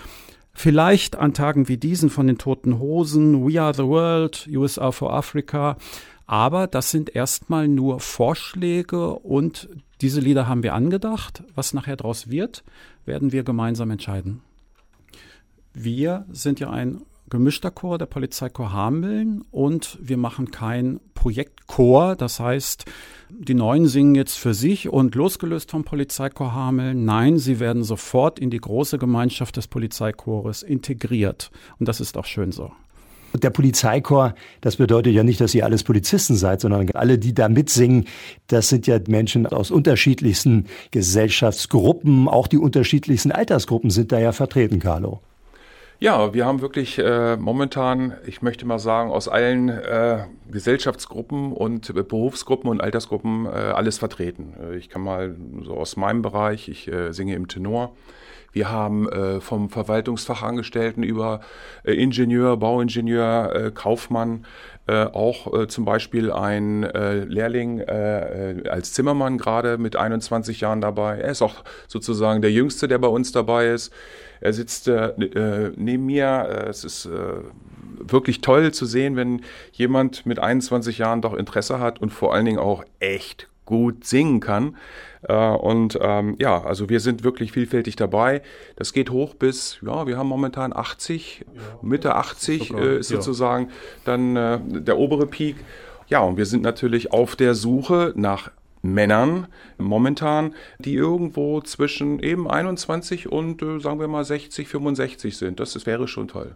vielleicht 0.52 1.16
an 1.16 1.34
Tagen 1.34 1.68
wie 1.68 1.76
diesen 1.76 2.10
von 2.10 2.26
den 2.26 2.38
Toten 2.38 2.78
Hosen, 2.78 3.46
We 3.46 3.60
Are 3.60 3.74
the 3.74 3.84
World, 3.84 4.48
USA 4.52 4.92
for 4.92 5.12
Africa. 5.12 5.76
Aber 6.26 6.66
das 6.66 6.90
sind 6.90 7.14
erstmal 7.14 7.68
nur 7.68 8.00
Vorschläge 8.00 9.14
und 9.14 9.68
diese 10.00 10.20
Lieder 10.20 10.46
haben 10.46 10.62
wir 10.62 10.74
angedacht. 10.74 11.42
Was 11.54 11.74
nachher 11.74 11.96
daraus 11.96 12.30
wird, 12.30 12.64
werden 13.04 13.32
wir 13.32 13.44
gemeinsam 13.44 13.90
entscheiden. 13.90 14.42
Wir 15.72 16.26
sind 16.30 16.60
ja 16.60 16.70
ein 16.70 17.02
gemischter 17.28 17.70
Chor 17.70 17.98
der 17.98 18.06
Polizeichor 18.06 18.72
Hameln 18.72 19.42
und 19.50 19.98
wir 20.00 20.16
machen 20.16 20.50
kein 20.50 21.00
Projektchor. 21.14 22.14
Das 22.14 22.38
heißt, 22.40 22.84
die 23.30 23.54
Neuen 23.54 23.86
singen 23.86 24.14
jetzt 24.14 24.38
für 24.38 24.54
sich 24.54 24.88
und 24.88 25.14
losgelöst 25.14 25.70
vom 25.70 25.84
Polizeichor 25.84 26.54
Hameln. 26.54 27.04
Nein, 27.04 27.38
sie 27.38 27.58
werden 27.58 27.82
sofort 27.82 28.38
in 28.38 28.50
die 28.50 28.60
große 28.60 28.98
Gemeinschaft 28.98 29.56
des 29.56 29.66
Polizeichores 29.66 30.62
integriert. 30.62 31.50
Und 31.78 31.88
das 31.88 32.00
ist 32.00 32.16
auch 32.16 32.26
schön 32.26 32.52
so. 32.52 32.70
Der 33.42 33.50
Polizeichor, 33.50 34.34
das 34.60 34.76
bedeutet 34.76 35.14
ja 35.14 35.22
nicht, 35.22 35.40
dass 35.40 35.54
ihr 35.54 35.64
alles 35.64 35.84
Polizisten 35.84 36.36
seid, 36.36 36.60
sondern 36.60 36.90
alle, 36.90 37.18
die 37.18 37.34
da 37.34 37.48
mitsingen, 37.48 38.06
das 38.46 38.68
sind 38.68 38.86
ja 38.86 38.98
Menschen 39.08 39.46
aus 39.46 39.70
unterschiedlichsten 39.70 40.66
Gesellschaftsgruppen, 40.90 42.28
auch 42.28 42.46
die 42.46 42.58
unterschiedlichsten 42.58 43.32
Altersgruppen 43.32 43.90
sind 43.90 44.12
da 44.12 44.18
ja 44.18 44.32
vertreten, 44.32 44.78
Carlo. 44.78 45.20
Ja, 45.98 46.34
wir 46.34 46.44
haben 46.44 46.60
wirklich 46.60 46.98
äh, 46.98 47.38
momentan, 47.38 48.12
ich 48.26 48.42
möchte 48.42 48.66
mal 48.66 48.78
sagen, 48.78 49.10
aus 49.10 49.28
allen 49.28 49.70
äh, 49.70 50.24
Gesellschaftsgruppen 50.50 51.52
und 51.52 51.94
Berufsgruppen 51.94 52.68
und 52.68 52.82
Altersgruppen 52.82 53.46
äh, 53.46 53.48
alles 53.48 53.96
vertreten. 53.96 54.52
Äh, 54.60 54.76
ich 54.76 54.90
kann 54.90 55.00
mal 55.00 55.36
so 55.64 55.74
aus 55.74 55.96
meinem 55.96 56.20
Bereich, 56.20 56.68
ich 56.68 56.86
äh, 56.88 57.12
singe 57.12 57.34
im 57.34 57.48
Tenor. 57.48 57.92
Wir 58.56 58.70
haben 58.70 59.06
äh, 59.10 59.42
vom 59.42 59.68
Verwaltungsfachangestellten 59.68 61.02
über 61.02 61.40
äh, 61.84 61.92
Ingenieur, 61.92 62.56
Bauingenieur, 62.56 63.54
äh, 63.54 63.70
Kaufmann, 63.70 64.46
äh, 64.86 65.04
auch 65.04 65.52
äh, 65.52 65.68
zum 65.68 65.84
Beispiel 65.84 66.32
ein 66.32 66.84
äh, 66.84 67.24
Lehrling 67.24 67.82
als 67.86 68.94
Zimmermann 68.94 69.36
gerade 69.36 69.76
mit 69.76 69.94
21 69.94 70.62
Jahren 70.62 70.80
dabei. 70.80 71.18
Er 71.18 71.32
ist 71.32 71.42
auch 71.42 71.64
sozusagen 71.86 72.40
der 72.40 72.50
Jüngste, 72.50 72.88
der 72.88 72.96
bei 72.96 73.08
uns 73.08 73.30
dabei 73.30 73.66
ist. 73.66 73.92
Er 74.40 74.54
sitzt 74.54 74.88
neben 74.88 76.06
mir. 76.06 76.66
es 76.68 76.84
ist 76.84 77.10
wirklich 77.98 78.40
toll 78.40 78.72
zu 78.72 78.86
sehen, 78.86 79.16
wenn 79.16 79.42
jemand 79.72 80.24
mit 80.24 80.38
21 80.38 80.96
Jahren 80.96 81.20
doch 81.20 81.34
Interesse 81.34 81.78
hat 81.78 82.00
und 82.00 82.10
vor 82.10 82.32
allen 82.32 82.46
Dingen 82.46 82.58
auch 82.58 82.84
echt 83.00 83.48
gut 83.66 84.04
singen 84.04 84.40
kann. 84.40 84.76
Äh, 85.22 85.34
und 85.34 85.98
ähm, 86.00 86.36
ja, 86.38 86.62
also 86.62 86.88
wir 86.88 87.00
sind 87.00 87.24
wirklich 87.24 87.52
vielfältig 87.52 87.96
dabei. 87.96 88.40
Das 88.76 88.92
geht 88.92 89.10
hoch 89.10 89.34
bis, 89.34 89.78
ja, 89.82 90.06
wir 90.06 90.16
haben 90.16 90.28
momentan 90.28 90.74
80, 90.74 91.44
ja, 91.54 91.60
Mitte 91.82 92.14
80 92.14 92.68
sogar, 92.68 92.84
äh, 92.84 92.98
ist 92.98 93.10
ja. 93.10 93.16
sozusagen 93.16 93.68
dann 94.04 94.36
äh, 94.36 94.58
der 94.62 94.98
obere 94.98 95.26
Peak. 95.26 95.56
Ja, 96.08 96.20
und 96.20 96.36
wir 96.36 96.46
sind 96.46 96.62
natürlich 96.62 97.12
auf 97.12 97.36
der 97.36 97.54
Suche 97.54 98.12
nach 98.16 98.50
Männern 98.82 99.48
momentan, 99.78 100.54
die 100.78 100.94
irgendwo 100.94 101.60
zwischen 101.60 102.20
eben 102.20 102.48
21 102.48 103.30
und 103.30 103.60
äh, 103.62 103.80
sagen 103.80 104.00
wir 104.00 104.08
mal 104.08 104.24
60, 104.24 104.68
65 104.68 105.36
sind. 105.36 105.60
Das, 105.60 105.72
das 105.72 105.86
wäre 105.86 106.08
schon 106.08 106.28
toll. 106.28 106.54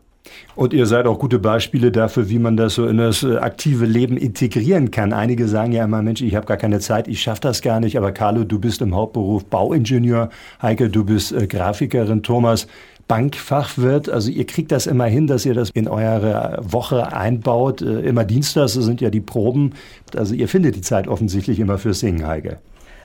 Und 0.54 0.72
ihr 0.72 0.86
seid 0.86 1.06
auch 1.06 1.18
gute 1.18 1.38
Beispiele 1.38 1.90
dafür, 1.90 2.28
wie 2.28 2.38
man 2.38 2.56
das 2.56 2.74
so 2.74 2.86
in 2.86 2.98
das 2.98 3.22
äh, 3.22 3.36
aktive 3.36 3.86
Leben 3.86 4.16
integrieren 4.16 4.90
kann. 4.90 5.12
Einige 5.12 5.48
sagen 5.48 5.72
ja 5.72 5.84
immer, 5.84 6.02
Mensch, 6.02 6.20
ich 6.20 6.34
habe 6.34 6.46
gar 6.46 6.56
keine 6.56 6.80
Zeit, 6.80 7.08
ich 7.08 7.22
schaffe 7.22 7.40
das 7.40 7.62
gar 7.62 7.80
nicht. 7.80 7.96
Aber 7.96 8.12
Carlo, 8.12 8.44
du 8.44 8.58
bist 8.58 8.82
im 8.82 8.94
Hauptberuf 8.94 9.44
Bauingenieur. 9.46 10.30
Heike, 10.60 10.90
du 10.90 11.04
bist 11.04 11.32
äh, 11.32 11.46
Grafikerin. 11.46 12.22
Thomas, 12.22 12.66
Bankfachwirt. 13.08 14.08
Also 14.08 14.30
ihr 14.30 14.46
kriegt 14.46 14.70
das 14.70 14.86
immer 14.86 15.06
hin, 15.06 15.26
dass 15.26 15.44
ihr 15.44 15.54
das 15.54 15.70
in 15.70 15.88
eure 15.88 16.58
Woche 16.62 17.12
einbaut. 17.12 17.82
Äh, 17.82 18.00
immer 18.00 18.24
Dienstags 18.24 18.74
sind 18.74 19.00
ja 19.00 19.10
die 19.10 19.20
Proben. 19.20 19.74
Also 20.14 20.34
ihr 20.34 20.48
findet 20.48 20.76
die 20.76 20.82
Zeit 20.82 21.08
offensichtlich 21.08 21.58
immer 21.58 21.78
fürs 21.78 22.00
Singen, 22.00 22.26
Heike. 22.26 22.58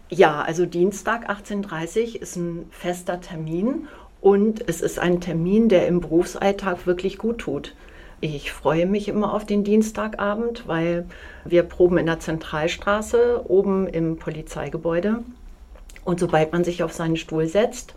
Ja, 0.09 0.41
also 0.41 0.67
Dienstag 0.67 1.27
18.30 1.29 2.15
Uhr 2.15 2.21
ist 2.21 2.35
ein 2.35 2.65
fester 2.69 3.19
Termin 3.19 3.87
und 4.25 4.67
es 4.67 4.81
ist 4.81 4.97
ein 4.97 5.21
Termin, 5.21 5.69
der 5.69 5.85
im 5.85 6.01
Berufsalltag 6.01 6.87
wirklich 6.87 7.19
gut 7.19 7.37
tut. 7.37 7.75
Ich 8.21 8.51
freue 8.51 8.87
mich 8.87 9.07
immer 9.07 9.31
auf 9.31 9.45
den 9.45 9.63
Dienstagabend, 9.63 10.67
weil 10.67 11.05
wir 11.43 11.61
proben 11.61 11.99
in 11.99 12.07
der 12.07 12.19
Zentralstraße 12.19 13.43
oben 13.47 13.85
im 13.85 14.17
Polizeigebäude. 14.17 15.23
Und 16.05 16.19
sobald 16.19 16.53
man 16.53 16.63
sich 16.63 16.81
auf 16.81 16.91
seinen 16.91 17.17
Stuhl 17.17 17.45
setzt 17.45 17.93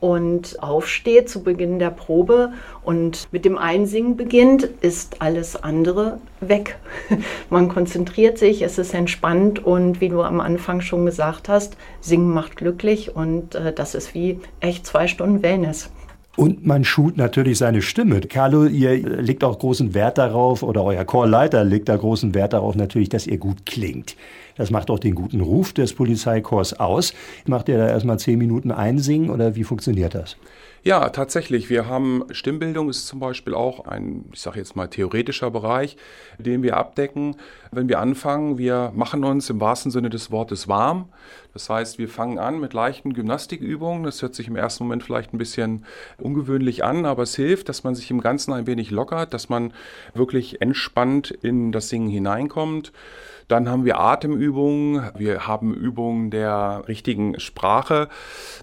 und 0.00 0.62
aufsteht 0.62 1.28
zu 1.28 1.42
Beginn 1.42 1.78
der 1.78 1.90
Probe 1.90 2.52
und 2.82 3.28
mit 3.32 3.44
dem 3.44 3.58
Einsingen 3.58 4.16
beginnt, 4.16 4.64
ist 4.64 5.20
alles 5.20 5.62
andere 5.62 6.18
weg. 6.40 6.78
Man 7.50 7.68
konzentriert 7.68 8.38
sich, 8.38 8.62
es 8.62 8.78
ist 8.78 8.94
entspannt 8.94 9.64
und 9.64 10.00
wie 10.00 10.08
du 10.08 10.22
am 10.22 10.40
Anfang 10.40 10.80
schon 10.80 11.06
gesagt 11.06 11.48
hast, 11.48 11.76
Singen 12.00 12.32
macht 12.32 12.56
glücklich 12.56 13.14
und 13.14 13.54
äh, 13.54 13.72
das 13.72 13.94
ist 13.94 14.14
wie 14.14 14.40
echt 14.60 14.86
zwei 14.86 15.06
Stunden 15.06 15.42
Wellness. 15.42 15.90
Und 16.36 16.64
man 16.64 16.84
schult 16.84 17.16
natürlich 17.16 17.58
seine 17.58 17.82
Stimme. 17.82 18.20
Carlo, 18.20 18.64
ihr 18.64 18.96
legt 18.96 19.42
auch 19.42 19.58
großen 19.58 19.94
Wert 19.94 20.16
darauf, 20.16 20.62
oder 20.62 20.84
euer 20.84 21.04
Chorleiter 21.04 21.64
legt 21.64 21.88
da 21.88 21.96
großen 21.96 22.34
Wert 22.34 22.52
darauf 22.52 22.76
natürlich, 22.76 23.08
dass 23.08 23.26
ihr 23.26 23.38
gut 23.38 23.66
klingt. 23.66 24.16
Das 24.56 24.70
macht 24.70 24.90
auch 24.90 24.98
den 24.98 25.14
guten 25.14 25.40
Ruf 25.40 25.72
des 25.72 25.92
Polizeikorps 25.92 26.74
aus. 26.74 27.14
Macht 27.46 27.68
ihr 27.68 27.78
da 27.78 27.88
erstmal 27.88 28.18
zehn 28.18 28.38
Minuten 28.38 28.70
einsingen 28.70 29.30
oder 29.30 29.56
wie 29.56 29.64
funktioniert 29.64 30.14
das? 30.14 30.36
Ja, 30.82 31.10
tatsächlich. 31.10 31.68
Wir 31.68 31.88
haben 31.88 32.24
Stimmbildung 32.30 32.88
ist 32.88 33.06
zum 33.06 33.20
Beispiel 33.20 33.52
auch 33.52 33.86
ein, 33.86 34.24
ich 34.32 34.40
sage 34.40 34.58
jetzt 34.58 34.76
mal, 34.76 34.88
theoretischer 34.88 35.50
Bereich, 35.50 35.98
den 36.38 36.62
wir 36.62 36.78
abdecken. 36.78 37.36
Wenn 37.70 37.90
wir 37.90 37.98
anfangen, 37.98 38.56
wir 38.56 38.90
machen 38.94 39.22
uns 39.22 39.50
im 39.50 39.60
wahrsten 39.60 39.90
Sinne 39.90 40.08
des 40.08 40.30
Wortes 40.30 40.68
warm. 40.68 41.10
Das 41.52 41.68
heißt, 41.68 41.98
wir 41.98 42.08
fangen 42.08 42.38
an 42.38 42.60
mit 42.60 42.72
leichten 42.72 43.12
Gymnastikübungen. 43.12 44.04
Das 44.04 44.22
hört 44.22 44.34
sich 44.34 44.48
im 44.48 44.56
ersten 44.56 44.84
Moment 44.84 45.02
vielleicht 45.02 45.34
ein 45.34 45.38
bisschen 45.38 45.84
ungewöhnlich 46.16 46.82
an, 46.82 47.04
aber 47.04 47.24
es 47.24 47.36
hilft, 47.36 47.68
dass 47.68 47.84
man 47.84 47.94
sich 47.94 48.10
im 48.10 48.22
Ganzen 48.22 48.54
ein 48.54 48.66
wenig 48.66 48.90
lockert, 48.90 49.34
dass 49.34 49.50
man 49.50 49.74
wirklich 50.14 50.62
entspannt 50.62 51.30
in 51.30 51.72
das 51.72 51.90
Singen 51.90 52.08
hineinkommt. 52.08 52.90
Dann 53.50 53.68
haben 53.68 53.84
wir 53.84 53.98
Atemübungen, 53.98 55.10
wir 55.16 55.48
haben 55.48 55.74
Übungen 55.74 56.30
der 56.30 56.84
richtigen 56.86 57.40
Sprache, 57.40 58.08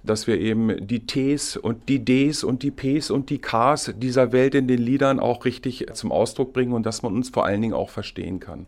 dass 0.01 0.27
wir 0.27 0.39
eben 0.39 0.87
die 0.87 1.05
Ts 1.05 1.57
und 1.57 1.89
die 1.89 2.05
Ds 2.05 2.45
und 2.45 2.63
die 2.63 2.71
Ps 2.71 3.11
und 3.11 3.29
die 3.29 3.41
Ks 3.41 3.93
dieser 3.97 4.31
Welt 4.31 4.55
in 4.55 4.65
den 4.69 4.79
Liedern 4.79 5.19
auch 5.19 5.43
richtig 5.43 5.87
zum 5.91 6.13
Ausdruck 6.13 6.53
bringen 6.53 6.71
und 6.71 6.85
dass 6.85 7.01
man 7.01 7.13
uns 7.13 7.27
vor 7.27 7.45
allen 7.45 7.61
Dingen 7.61 7.73
auch 7.73 7.89
verstehen 7.89 8.39
kann. 8.39 8.67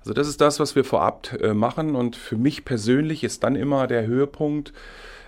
Also 0.00 0.12
das 0.14 0.26
ist 0.26 0.40
das, 0.40 0.58
was 0.58 0.74
wir 0.74 0.82
vorab 0.82 1.32
äh, 1.40 1.54
machen 1.54 1.94
und 1.94 2.16
für 2.16 2.36
mich 2.36 2.64
persönlich 2.64 3.22
ist 3.22 3.44
dann 3.44 3.54
immer 3.54 3.86
der 3.86 4.04
Höhepunkt, 4.04 4.72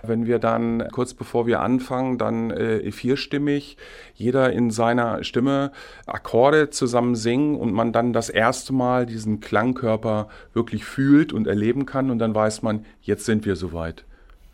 wenn 0.07 0.25
wir 0.25 0.39
dann 0.39 0.87
kurz 0.91 1.13
bevor 1.13 1.47
wir 1.47 1.61
anfangen, 1.61 2.17
dann 2.17 2.51
äh, 2.51 2.91
vierstimmig, 2.91 3.77
jeder 4.13 4.51
in 4.53 4.71
seiner 4.71 5.23
Stimme 5.23 5.71
Akkorde 6.05 6.69
zusammen 6.69 7.15
singen 7.15 7.55
und 7.55 7.73
man 7.73 7.91
dann 7.91 8.13
das 8.13 8.29
erste 8.29 8.73
Mal 8.73 9.05
diesen 9.05 9.39
Klangkörper 9.39 10.27
wirklich 10.53 10.85
fühlt 10.85 11.33
und 11.33 11.47
erleben 11.47 11.85
kann 11.85 12.11
und 12.11 12.19
dann 12.19 12.33
weiß 12.33 12.61
man, 12.61 12.85
jetzt 13.01 13.25
sind 13.25 13.45
wir 13.45 13.55
soweit. 13.55 14.05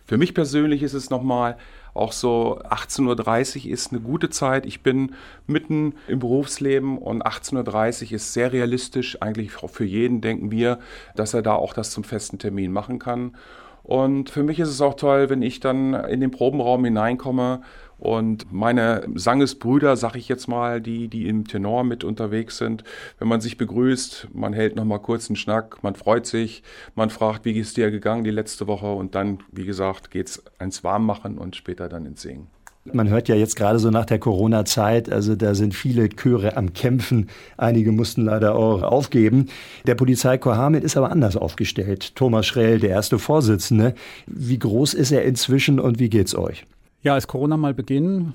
Für 0.05 0.17
mich 0.17 0.33
persönlich 0.33 0.83
ist 0.83 0.93
es 0.93 1.09
nochmal 1.09 1.57
auch 1.93 2.13
so 2.13 2.59
18.30 2.59 3.65
Uhr 3.65 3.71
ist 3.71 3.91
eine 3.91 4.01
gute 4.01 4.29
Zeit. 4.29 4.65
Ich 4.65 4.81
bin 4.81 5.13
mitten 5.47 5.95
im 6.07 6.19
Berufsleben 6.19 6.97
und 6.97 7.25
18.30 7.25 8.07
Uhr 8.07 8.11
ist 8.13 8.33
sehr 8.33 8.53
realistisch. 8.53 9.21
Eigentlich 9.21 9.51
für 9.51 9.83
jeden 9.83 10.21
denken 10.21 10.51
wir, 10.51 10.79
dass 11.15 11.33
er 11.33 11.41
da 11.41 11.53
auch 11.53 11.73
das 11.73 11.91
zum 11.91 12.03
festen 12.03 12.39
Termin 12.39 12.71
machen 12.71 12.99
kann. 12.99 13.35
Und 13.83 14.29
für 14.29 14.43
mich 14.43 14.59
ist 14.59 14.69
es 14.69 14.81
auch 14.81 14.95
toll, 14.95 15.29
wenn 15.29 15.41
ich 15.41 15.59
dann 15.59 15.93
in 15.93 16.21
den 16.21 16.31
Probenraum 16.31 16.85
hineinkomme 16.85 17.61
und 17.97 18.51
meine 18.51 19.07
Sangesbrüder, 19.13 19.95
sag 19.95 20.15
ich 20.15 20.27
jetzt 20.27 20.47
mal, 20.47 20.81
die, 20.81 21.07
die 21.07 21.27
im 21.27 21.47
Tenor 21.47 21.83
mit 21.83 22.03
unterwegs 22.03 22.57
sind, 22.57 22.83
wenn 23.19 23.27
man 23.27 23.41
sich 23.41 23.57
begrüßt, 23.57 24.29
man 24.33 24.53
hält 24.53 24.75
nochmal 24.75 24.99
kurz 24.99 25.29
einen 25.29 25.35
Schnack, 25.35 25.83
man 25.83 25.95
freut 25.95 26.25
sich, 26.25 26.63
man 26.95 27.09
fragt, 27.09 27.45
wie 27.45 27.51
ist 27.51 27.77
dir 27.77 27.91
gegangen 27.91 28.23
die 28.23 28.31
letzte 28.31 28.67
Woche 28.67 28.91
und 28.91 29.13
dann, 29.13 29.39
wie 29.51 29.65
gesagt, 29.65 30.09
geht's 30.09 30.43
ins 30.59 30.83
Warmmachen 30.83 31.37
und 31.37 31.55
später 31.55 31.89
dann 31.89 32.05
ins 32.05 32.23
Singen. 32.23 32.47
Man 32.83 33.09
hört 33.09 33.27
ja 33.27 33.35
jetzt 33.35 33.55
gerade 33.55 33.77
so 33.77 33.91
nach 33.91 34.05
der 34.05 34.17
Corona-Zeit, 34.17 35.11
also 35.11 35.35
da 35.35 35.53
sind 35.53 35.75
viele 35.75 36.09
Chöre 36.09 36.57
am 36.57 36.73
Kämpfen. 36.73 37.29
Einige 37.55 37.91
mussten 37.91 38.25
leider 38.25 38.55
auch 38.55 38.81
aufgeben. 38.81 39.49
Der 39.85 39.93
Polizeikorps 39.93 40.57
Hameln 40.57 40.83
ist 40.83 40.97
aber 40.97 41.11
anders 41.11 41.37
aufgestellt. 41.37 42.15
Thomas 42.15 42.47
Schrell, 42.47 42.79
der 42.79 42.89
erste 42.89 43.19
Vorsitzende. 43.19 43.93
Wie 44.25 44.57
groß 44.57 44.95
ist 44.95 45.11
er 45.11 45.25
inzwischen 45.25 45.79
und 45.79 45.99
wie 45.99 46.09
geht's 46.09 46.33
euch? 46.33 46.65
Ja, 47.03 47.13
als 47.13 47.27
Corona 47.27 47.57
mal 47.57 47.73
beginn, 47.73 48.33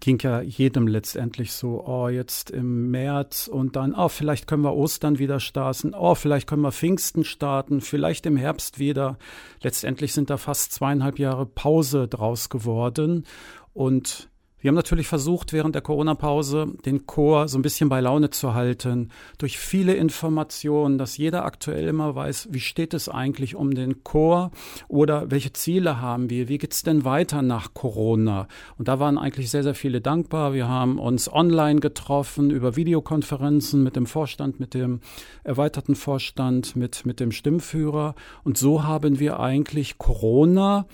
ging 0.00 0.18
ja 0.20 0.40
jedem 0.40 0.86
letztendlich 0.86 1.52
so, 1.52 1.84
oh, 1.86 2.08
jetzt 2.08 2.50
im 2.50 2.90
März 2.90 3.48
und 3.48 3.76
dann, 3.76 3.94
oh, 3.94 4.08
vielleicht 4.08 4.46
können 4.46 4.62
wir 4.62 4.74
Ostern 4.74 5.18
wieder 5.18 5.40
starten, 5.40 5.94
oh, 5.94 6.14
vielleicht 6.14 6.48
können 6.48 6.62
wir 6.62 6.72
Pfingsten 6.72 7.24
starten, 7.24 7.80
vielleicht 7.80 8.26
im 8.26 8.36
Herbst 8.36 8.78
wieder. 8.78 9.18
Letztendlich 9.62 10.14
sind 10.14 10.30
da 10.30 10.36
fast 10.36 10.72
zweieinhalb 10.72 11.18
Jahre 11.18 11.46
Pause 11.46 12.08
draus 12.08 12.48
geworden. 12.48 13.24
Und 13.72 14.28
wir 14.60 14.70
haben 14.70 14.74
natürlich 14.74 15.06
versucht, 15.06 15.52
während 15.52 15.76
der 15.76 15.82
Corona-Pause 15.82 16.74
den 16.84 17.06
Chor 17.06 17.46
so 17.46 17.56
ein 17.56 17.62
bisschen 17.62 17.88
bei 17.88 18.00
Laune 18.00 18.30
zu 18.30 18.54
halten, 18.54 19.10
durch 19.38 19.56
viele 19.56 19.94
Informationen, 19.94 20.98
dass 20.98 21.16
jeder 21.16 21.44
aktuell 21.44 21.86
immer 21.86 22.16
weiß, 22.16 22.48
wie 22.50 22.58
steht 22.58 22.92
es 22.92 23.08
eigentlich 23.08 23.54
um 23.54 23.72
den 23.72 24.02
Chor 24.02 24.50
oder 24.88 25.30
welche 25.30 25.52
Ziele 25.52 26.00
haben 26.00 26.28
wir, 26.28 26.48
wie 26.48 26.58
geht's 26.58 26.82
denn 26.82 27.04
weiter 27.04 27.40
nach 27.40 27.72
Corona? 27.72 28.48
Und 28.76 28.88
da 28.88 28.98
waren 28.98 29.16
eigentlich 29.16 29.48
sehr, 29.48 29.62
sehr 29.62 29.76
viele 29.76 30.00
dankbar. 30.00 30.54
Wir 30.54 30.66
haben 30.66 30.98
uns 30.98 31.32
online 31.32 31.78
getroffen 31.78 32.50
über 32.50 32.74
Videokonferenzen 32.74 33.84
mit 33.84 33.94
dem 33.94 34.06
Vorstand, 34.06 34.58
mit 34.58 34.74
dem 34.74 35.00
erweiterten 35.44 35.94
Vorstand, 35.94 36.74
mit, 36.74 37.06
mit 37.06 37.20
dem 37.20 37.30
Stimmführer. 37.30 38.16
Und 38.42 38.58
so 38.58 38.82
haben 38.82 39.20
wir 39.20 39.38
eigentlich 39.38 39.98
Corona 39.98 40.86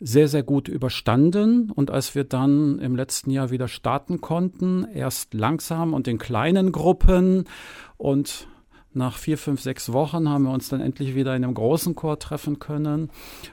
sehr, 0.00 0.28
sehr 0.28 0.42
gut 0.42 0.68
überstanden. 0.68 1.70
Und 1.70 1.90
als 1.90 2.14
wir 2.14 2.24
dann 2.24 2.78
im 2.78 2.96
letzten 2.96 3.30
Jahr 3.30 3.50
wieder 3.50 3.68
starten 3.68 4.20
konnten, 4.20 4.86
erst 4.92 5.34
langsam 5.34 5.94
und 5.94 6.08
in 6.08 6.18
kleinen 6.18 6.72
Gruppen 6.72 7.44
und 7.96 8.46
nach 8.98 9.16
vier, 9.16 9.38
fünf, 9.38 9.62
sechs 9.62 9.92
Wochen 9.92 10.28
haben 10.28 10.44
wir 10.44 10.50
uns 10.50 10.68
dann 10.68 10.80
endlich 10.80 11.14
wieder 11.14 11.34
in 11.34 11.44
einem 11.44 11.54
großen 11.54 11.94
Chor 11.94 12.18
treffen 12.18 12.58
können. 12.58 13.10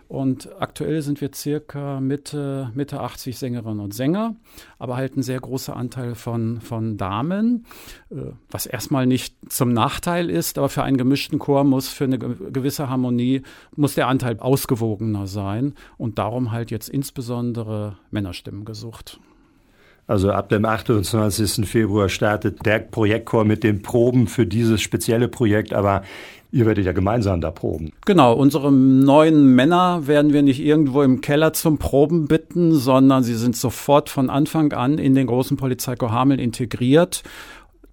Und 0.10 0.50
aktuell 0.60 1.02
sind 1.02 1.22
wir 1.22 1.30
circa 1.34 2.02
Mitte, 2.02 2.72
Mitte 2.74 3.00
80 3.00 3.38
Sängerinnen 3.38 3.80
und 3.80 3.94
Sänger, 3.94 4.36
aber 4.80 4.98
halt 4.98 5.16
ein 5.16 5.24
sehr 5.24 5.40
großer 5.40 5.75
Anteil 5.75 6.16
von, 6.16 6.60
von 6.60 6.98
Damen, 6.98 7.66
äh, 8.10 8.32
was 8.52 8.66
erstmal 8.66 9.06
nicht 9.06 9.36
zum 9.48 9.72
Nachteil 9.72 10.30
ist, 10.30 10.58
aber 10.58 10.68
für 10.68 10.84
einen 10.84 10.98
gemischten 10.98 11.40
Chor 11.40 11.64
muss 11.64 11.88
für 11.88 12.04
eine 12.04 12.20
gewisse 12.20 12.90
Harmonie, 12.90 13.44
muss 13.75 13.96
der 13.96 14.08
Anteil 14.08 14.40
ausgewogener 14.40 15.28
sein. 15.28 15.75
Und 15.98 16.20
darum 16.20 16.52
halt 16.52 16.72
jetzt 16.72 16.90
insbesondere 16.90 17.98
Männerstimmen 18.12 18.66
gesucht. 18.66 19.20
Also 20.07 20.31
ab 20.31 20.50
dem 20.50 20.65
28. 20.65 21.67
Februar 21.67 22.09
startet 22.09 22.65
der 22.65 22.79
Projektchor 22.79 23.43
mit 23.43 23.63
den 23.63 23.81
Proben 23.81 24.27
für 24.27 24.45
dieses 24.45 24.81
spezielle 24.81 25.27
Projekt, 25.27 25.74
aber 25.74 26.03
Ihr 26.55 26.65
werdet 26.65 26.85
ja 26.85 26.93
gemeinsam 26.93 27.41
da 27.41 27.51
proben. 27.51 27.91
Genau, 28.05 28.31
unsere 28.31 28.71
neuen 28.71 29.55
Männer 29.55 30.07
werden 30.07 30.31
wir 30.31 30.41
nicht 30.41 30.62
irgendwo 30.62 31.01
im 31.01 31.19
Keller 31.19 31.51
zum 31.51 31.79
Proben 31.79 32.27
bitten, 32.27 32.71
sondern 32.71 33.24
sie 33.24 33.35
sind 33.35 33.57
sofort 33.57 34.09
von 34.09 34.29
Anfang 34.29 34.71
an 34.71 34.97
in 34.97 35.15
den 35.15 35.27
großen 35.27 35.57
Polizeikorps 35.57 36.13
Hameln 36.13 36.39
integriert. 36.39 37.24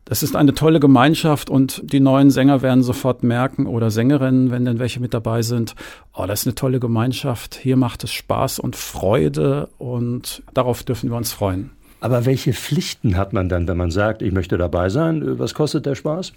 Das 0.04 0.23
ist 0.23 0.37
eine 0.37 0.54
tolle 0.54 0.78
Gemeinschaft 0.78 1.50
und 1.50 1.83
die 1.92 1.99
neuen 1.99 2.31
Sänger 2.31 2.62
werden 2.62 2.85
sofort 2.85 3.25
merken 3.25 3.66
oder 3.66 3.90
Sängerinnen, 3.90 4.52
wenn 4.52 4.64
denn 4.64 4.78
welche 4.78 5.00
mit 5.00 5.12
dabei 5.12 5.42
sind, 5.42 5.75
oh, 6.14 6.26
das 6.26 6.42
ist 6.42 6.47
eine 6.47 6.54
tolle 6.54 6.78
Gemeinschaft, 6.78 7.57
hier 7.57 7.76
macht 7.76 8.04
es 8.04 8.12
Spaß 8.12 8.61
und 8.61 8.76
Freude 8.76 9.71
und 9.78 10.45
darauf 10.54 10.85
dürfen 10.85 11.11
wir 11.11 11.16
uns 11.16 11.33
freuen. 11.33 11.73
Aber 12.03 12.27
welche 12.27 12.53
Pflichten 12.53 13.17
hat 13.17 13.33
man 13.33 13.49
dann, 13.49 13.69
wenn 13.69 13.77
man 13.77 13.93
sagt, 13.93 14.23
ich 14.23 14.33
möchte 14.33 14.59
dabei 14.59 14.89
sein? 14.89 15.39
Was 15.39 15.55
kostet 15.55 15.87
der 15.87 15.95
Spaß? 15.95 16.33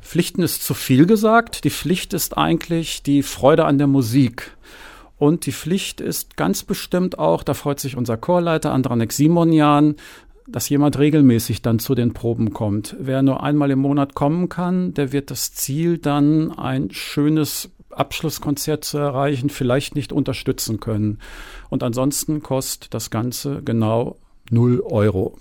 Pflichten 0.00 0.42
ist 0.42 0.62
zu 0.62 0.74
viel 0.74 1.06
gesagt. 1.06 1.64
Die 1.64 1.70
Pflicht 1.70 2.14
ist 2.14 2.38
eigentlich 2.38 3.02
die 3.02 3.24
Freude 3.24 3.64
an 3.64 3.78
der 3.78 3.88
Musik. 3.88 4.56
Und 5.18 5.44
die 5.46 5.52
Pflicht 5.52 6.00
ist 6.00 6.36
ganz 6.36 6.62
bestimmt 6.62 7.18
auch, 7.18 7.42
da 7.42 7.54
freut 7.54 7.80
sich 7.80 7.96
unser 7.96 8.16
Chorleiter 8.16 8.72
Andranik 8.72 9.12
Simonian, 9.12 9.96
dass 10.46 10.68
jemand 10.68 11.00
regelmäßig 11.00 11.62
dann 11.62 11.80
zu 11.80 11.96
den 11.96 12.12
Proben 12.12 12.52
kommt. 12.52 12.94
Wer 13.00 13.22
nur 13.22 13.42
einmal 13.42 13.72
im 13.72 13.80
Monat 13.80 14.14
kommen 14.14 14.48
kann, 14.48 14.94
der 14.94 15.10
wird 15.10 15.32
das 15.32 15.52
Ziel 15.52 15.98
dann 15.98 16.56
ein 16.56 16.92
schönes 16.92 17.70
Abschlusskonzert 17.90 18.84
zu 18.84 18.98
erreichen, 18.98 19.50
vielleicht 19.50 19.96
nicht 19.96 20.12
unterstützen 20.12 20.78
können. 20.78 21.18
Und 21.70 21.82
ansonsten 21.82 22.40
kostet 22.40 22.94
das 22.94 23.10
Ganze 23.10 23.62
genau 23.64 24.16
0 24.50 24.80
Euro. 24.80 25.36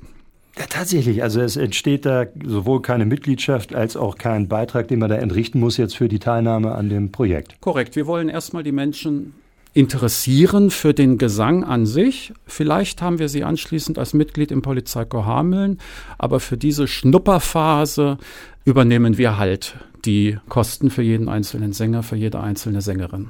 Ja, 0.57 0.65
tatsächlich. 0.67 1.21
Also 1.21 1.41
es 1.41 1.55
entsteht 1.55 2.05
da 2.05 2.25
sowohl 2.43 2.81
keine 2.81 3.05
Mitgliedschaft 3.05 3.75
als 3.75 3.95
auch 3.95 4.17
kein 4.17 4.47
Beitrag, 4.47 4.87
den 4.87 4.99
man 4.99 5.09
da 5.09 5.15
entrichten 5.15 5.59
muss 5.59 5.77
jetzt 5.77 5.95
für 5.95 6.07
die 6.07 6.19
Teilnahme 6.19 6.73
an 6.73 6.89
dem 6.89 7.11
Projekt. 7.11 7.61
Korrekt. 7.61 7.95
Wir 7.95 8.07
wollen 8.07 8.29
erstmal 8.29 8.63
die 8.63 8.71
Menschen 8.71 9.33
interessieren 9.73 10.71
für 10.71 10.95
den 10.95 11.19
Gesang 11.19 11.63
an 11.63 11.85
sich. 11.85 12.33
Vielleicht 12.47 13.03
haben 13.03 13.19
wir 13.19 13.29
sie 13.29 13.43
anschließend 13.43 13.99
als 13.99 14.15
Mitglied 14.15 14.51
im 14.51 14.63
Polizeikorps 14.63 15.27
Hameln, 15.27 15.77
aber 16.17 16.39
für 16.39 16.57
diese 16.57 16.87
Schnupperphase 16.87 18.17
übernehmen 18.65 19.19
wir 19.19 19.37
halt 19.37 19.75
die 20.05 20.39
Kosten 20.49 20.89
für 20.89 21.03
jeden 21.03 21.29
einzelnen 21.29 21.73
Sänger, 21.73 22.01
für 22.01 22.15
jede 22.15 22.39
einzelne 22.39 22.81
Sängerin. 22.81 23.29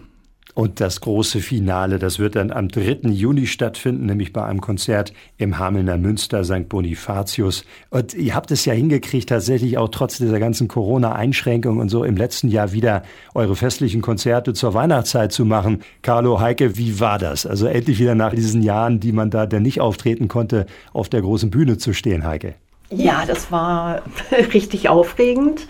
Und 0.58 0.82
das 0.82 1.02
große 1.02 1.40
Finale, 1.40 2.00
das 2.00 2.18
wird 2.18 2.36
dann 2.36 2.50
am 2.50 2.70
3. 2.70 3.10
Juni 3.12 3.46
stattfinden, 3.46 4.08
nämlich 4.08 4.34
bei 4.34 4.44
einem 4.44 4.60
Konzert 4.60 5.14
im 5.38 5.60
Hamelner 5.60 5.98
Münster 5.98 6.44
St. 6.44 6.68
Bonifatius. 6.68 7.64
Und 7.92 8.16
ihr 8.16 8.34
habt 8.34 8.50
es 8.50 8.66
ja 8.66 8.74
hingekriegt, 8.74 9.30
tatsächlich 9.30 9.78
auch 9.78 9.90
trotz 9.90 10.18
dieser 10.18 10.40
ganzen 10.40 10.68
Corona-Einschränkungen 10.68 11.80
und 11.80 11.90
so 11.90 12.04
im 12.04 12.18
letzten 12.18 12.48
Jahr 12.48 12.72
wieder 12.72 13.04
eure 13.36 13.56
festlichen 13.56 14.02
Konzerte 14.02 14.54
zur 14.54 14.74
Weihnachtszeit 14.74 15.32
zu 15.32 15.46
machen. 15.46 15.84
Carlo, 16.02 16.40
Heike, 16.40 16.76
wie 16.76 17.00
war 17.00 17.20
das? 17.20 17.46
Also 17.46 17.68
endlich 17.68 18.00
wieder 18.00 18.16
nach 18.16 18.34
diesen 18.34 18.64
Jahren, 18.64 19.00
die 19.00 19.12
man 19.12 19.30
da 19.30 19.46
denn 19.46 19.62
nicht 19.62 19.80
auftreten 19.80 20.28
konnte, 20.28 20.66
auf 20.92 21.08
der 21.08 21.22
großen 21.22 21.52
Bühne 21.52 21.78
zu 21.78 21.94
stehen, 21.94 22.26
Heike. 22.26 22.56
Ja, 22.90 23.26
das 23.28 23.52
war 23.52 24.02
richtig 24.56 24.90
aufregend 24.90 25.68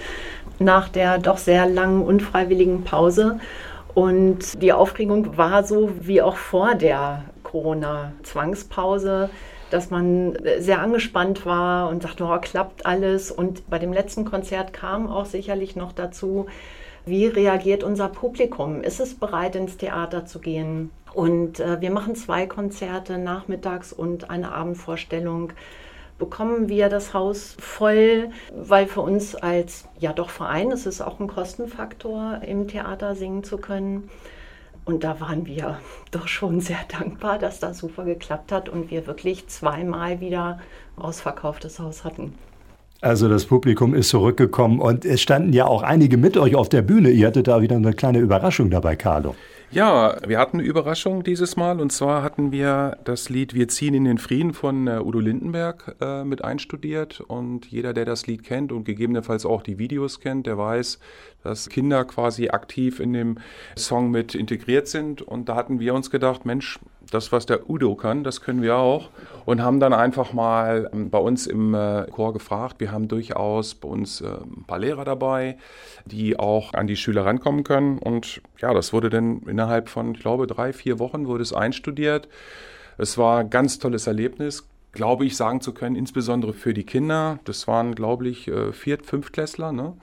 nach 0.60 0.89
der 0.89 1.17
doch 1.17 1.38
sehr 1.38 1.67
langen 1.67 2.01
unfreiwilligen 2.01 2.84
Pause. 2.84 3.39
Und 3.98 4.62
die 4.62 4.74
Aufregung 4.74 5.38
war 5.38 5.63
so 5.63 5.89
wie 6.00 6.22
auch 6.22 6.38
vor 6.38 6.75
der 6.75 7.24
Corona-Zwangspause, 7.42 9.32
dass 9.72 9.89
man 9.89 10.38
sehr 10.60 10.82
angespannt 10.82 11.48
war 11.48 11.89
und 11.89 12.04
sagte, 12.04 12.24
oh, 12.25 12.38
klappt 12.39 12.86
alles. 12.86 13.32
Und 13.32 13.68
bei 13.72 13.80
dem 13.80 13.92
letzten 13.92 14.24
Konzert 14.24 14.72
kam 14.72 15.10
auch 15.10 15.25
sicherlich 15.25 15.75
noch 15.75 15.94
dazu, 15.94 16.46
wie 17.08 17.25
reagiert 17.25 17.84
unser 17.84 18.10
Publikum? 18.10 18.84
Ist 18.84 19.00
es 19.00 19.16
bereit, 19.16 19.56
ins 19.56 19.77
Theater 19.77 20.27
zu 20.27 20.38
gehen? 20.38 20.92
Und 21.16 21.60
äh, 21.60 21.82
wir 21.82 21.89
machen 21.89 22.13
zwei 22.13 22.46
Konzerte 22.46 23.18
nachmittags 23.18 23.94
und 23.94 24.30
eine 24.30 24.51
Abendvorstellung 24.51 25.54
bekommen 26.18 26.70
wir 26.70 26.90
das 26.90 27.14
Haus 27.14 27.56
voll, 27.60 28.30
weil 28.56 28.88
für 28.88 29.02
uns 29.02 29.36
als 29.36 29.86
ja 30.00 30.14
doch 30.14 30.30
Verein 30.30 30.72
ist 30.72 30.86
es 30.86 31.02
auch 31.02 31.20
ein 31.20 31.28
Kostenfaktor, 31.28 32.42
im 32.46 32.68
Theater 32.68 33.16
singen 33.16 33.44
zu 33.44 33.58
können. 33.58 34.10
Und 34.86 35.04
da 35.04 35.20
waren 35.20 35.46
wir 35.46 35.80
doch 36.12 36.28
schon 36.28 36.62
sehr 36.62 36.80
dankbar, 36.88 37.38
dass 37.40 37.60
das 37.60 37.80
super 37.80 38.06
geklappt 38.06 38.52
hat 38.52 38.70
und 38.70 38.90
wir 38.90 39.06
wirklich 39.06 39.48
zweimal 39.48 40.20
wieder 40.22 40.60
ausverkauftes 40.96 41.80
Haus 41.80 42.04
hatten. 42.04 42.34
Also 43.00 43.30
das 43.30 43.46
Publikum 43.46 43.94
ist 43.94 44.10
zurückgekommen 44.10 44.80
und 44.80 45.06
es 45.06 45.22
standen 45.22 45.54
ja 45.54 45.66
auch 45.66 45.84
einige 45.84 46.18
mit 46.18 46.36
euch 46.36 46.56
auf 46.56 46.68
der 46.68 46.82
Bühne. 46.82 47.12
Ihr 47.12 47.28
hattet 47.28 47.48
da 47.48 47.62
wieder 47.62 47.76
eine 47.76 47.94
kleine 47.94 48.18
Überraschung 48.18 48.72
dabei, 48.72 48.96
Carlo. 48.96 49.36
Ja, 49.70 50.16
wir 50.26 50.40
hatten 50.40 50.60
eine 50.60 50.68
Überraschung 50.68 51.24
dieses 51.24 51.58
Mal. 51.58 51.82
Und 51.82 51.92
zwar 51.92 52.24
hatten 52.24 52.54
wir 52.54 52.98
das 53.04 53.28
Lied 53.28 53.54
Wir 53.54 53.68
ziehen 53.68 53.94
in 53.94 54.06
den 54.06 54.18
Frieden 54.18 54.54
von 54.54 54.88
äh, 54.88 55.02
Udo 55.02 55.20
Lindenberg 55.20 55.98
äh, 56.00 56.24
mit 56.24 56.42
einstudiert. 56.44 57.20
Und 57.20 57.66
jeder, 57.66 57.94
der 57.94 58.06
das 58.06 58.28
Lied 58.28 58.44
kennt 58.44 58.72
und 58.72 58.86
gegebenenfalls 58.86 59.46
auch 59.46 59.62
die 59.62 59.78
Videos 59.78 60.22
kennt, 60.22 60.48
der 60.48 60.58
weiß, 60.58 61.00
dass 61.44 61.68
Kinder 61.68 62.06
quasi 62.06 62.48
aktiv 62.48 63.02
in 63.02 63.12
dem 63.12 63.40
Song 63.78 64.10
mit 64.10 64.36
integriert 64.36 64.88
sind. 64.88 65.22
Und 65.22 65.50
da 65.50 65.56
hatten 65.56 65.82
wir 65.82 65.94
uns 65.94 66.12
gedacht, 66.12 66.46
Mensch, 66.46 66.80
das, 67.12 67.32
was 67.32 67.46
der 67.46 67.70
Udo 67.70 67.96
kann, 67.96 68.24
das 68.24 68.42
können 68.42 68.62
wir 68.62 68.78
auch. 68.78 69.10
Und 69.46 69.62
haben 69.62 69.80
dann 69.80 69.94
einfach 69.94 70.34
mal 70.34 70.90
ähm, 70.94 71.10
bei 71.10 71.18
uns 71.18 71.48
im 71.48 71.74
äh, 71.74 72.06
Chor 72.12 72.34
gefragt. 72.34 72.76
Wir 72.80 72.91
haben 72.91 73.08
durchaus 73.08 73.76
bei 73.76 73.88
uns 73.88 74.22
äh, 74.22 74.28
ein 74.28 74.65
paar 74.65 74.80
Lehrer 74.80 75.06
dabei, 75.06 75.58
die 76.06 76.38
auch 76.38 76.74
an 76.74 76.88
die 76.88 76.96
Schüler 76.96 77.26
rankommen 77.26 77.63
können. 77.63 77.98
Und 77.98 78.41
ja, 78.60 78.74
das 78.74 78.93
wurde 78.93 79.10
dann 79.10 79.41
innerhalb 79.43 79.89
von, 79.89 80.13
ich 80.15 80.20
glaube, 80.20 80.48
drei, 80.48 80.74
vier 80.74 81.00
Wochen 81.00 81.28
wurde 81.28 81.43
es 81.43 81.54
einstudiert. 81.54 82.28
Es 82.98 83.17
war 83.17 83.39
ein 83.39 83.50
ganz 83.50 83.80
tolles 83.80 84.08
Erlebnis, 84.08 84.67
glaube 84.91 85.26
ich, 85.26 85.38
sagen 85.38 85.62
zu 85.62 85.74
können, 85.74 85.96
insbesondere 85.96 86.54
für 86.54 86.74
die 86.74 86.86
Kinder. 86.86 87.39
Das 87.46 87.67
waren, 87.67 87.96
glaube 87.96 88.28
ich, 88.28 88.48
äh, 88.48 88.74
Viert-, 88.74 89.06
Fünftklässler. 89.06 89.72
Ne? 89.72 89.93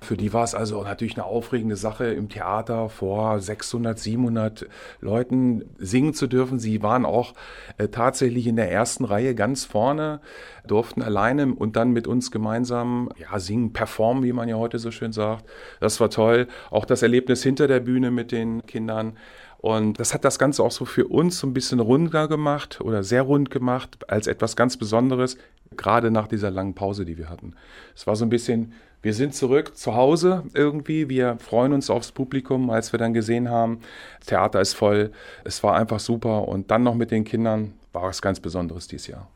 Für 0.00 0.16
die 0.16 0.32
war 0.32 0.44
es 0.44 0.54
also 0.54 0.82
natürlich 0.82 1.16
eine 1.16 1.24
aufregende 1.24 1.76
Sache, 1.76 2.06
im 2.06 2.28
Theater 2.28 2.88
vor 2.88 3.40
600, 3.40 3.98
700 3.98 4.66
Leuten 5.00 5.64
singen 5.78 6.14
zu 6.14 6.26
dürfen. 6.26 6.58
Sie 6.58 6.82
waren 6.82 7.04
auch 7.04 7.34
äh, 7.78 7.88
tatsächlich 7.88 8.46
in 8.46 8.56
der 8.56 8.70
ersten 8.70 9.04
Reihe 9.04 9.34
ganz 9.34 9.64
vorne, 9.64 10.20
durften 10.66 11.02
alleine 11.02 11.54
und 11.54 11.76
dann 11.76 11.90
mit 11.90 12.06
uns 12.06 12.30
gemeinsam 12.30 13.10
ja, 13.16 13.38
singen, 13.38 13.72
performen, 13.72 14.22
wie 14.22 14.32
man 14.32 14.48
ja 14.48 14.56
heute 14.56 14.78
so 14.78 14.90
schön 14.90 15.12
sagt. 15.12 15.44
Das 15.80 16.00
war 16.00 16.10
toll. 16.10 16.46
Auch 16.70 16.84
das 16.84 17.02
Erlebnis 17.02 17.42
hinter 17.42 17.66
der 17.66 17.80
Bühne 17.80 18.10
mit 18.10 18.32
den 18.32 18.64
Kindern. 18.66 19.16
Und 19.58 19.98
das 19.98 20.14
hat 20.14 20.24
das 20.24 20.38
Ganze 20.38 20.62
auch 20.62 20.70
so 20.70 20.84
für 20.84 21.08
uns 21.08 21.40
so 21.40 21.46
ein 21.46 21.52
bisschen 21.52 21.80
runder 21.80 22.28
gemacht 22.28 22.80
oder 22.80 23.02
sehr 23.02 23.22
rund 23.22 23.50
gemacht 23.50 24.08
als 24.08 24.28
etwas 24.28 24.54
ganz 24.54 24.76
Besonderes, 24.76 25.36
gerade 25.76 26.12
nach 26.12 26.28
dieser 26.28 26.50
langen 26.50 26.74
Pause, 26.74 27.04
die 27.04 27.18
wir 27.18 27.28
hatten. 27.28 27.54
Es 27.94 28.06
war 28.06 28.14
so 28.14 28.24
ein 28.24 28.30
bisschen 28.30 28.72
wir 29.02 29.14
sind 29.14 29.34
zurück 29.34 29.76
zu 29.76 29.94
Hause 29.94 30.44
irgendwie. 30.54 31.08
Wir 31.08 31.36
freuen 31.38 31.72
uns 31.72 31.88
aufs 31.88 32.12
Publikum, 32.12 32.70
als 32.70 32.92
wir 32.92 32.98
dann 32.98 33.14
gesehen 33.14 33.48
haben, 33.48 33.80
das 34.18 34.28
Theater 34.28 34.60
ist 34.60 34.74
voll. 34.74 35.12
Es 35.44 35.62
war 35.62 35.76
einfach 35.76 36.00
super. 36.00 36.48
Und 36.48 36.70
dann 36.70 36.82
noch 36.82 36.94
mit 36.94 37.10
den 37.10 37.24
Kindern 37.24 37.74
war 37.92 38.02
was 38.02 38.20
ganz 38.20 38.40
Besonderes 38.40 38.88
dieses 38.88 39.06
Jahr. 39.06 39.28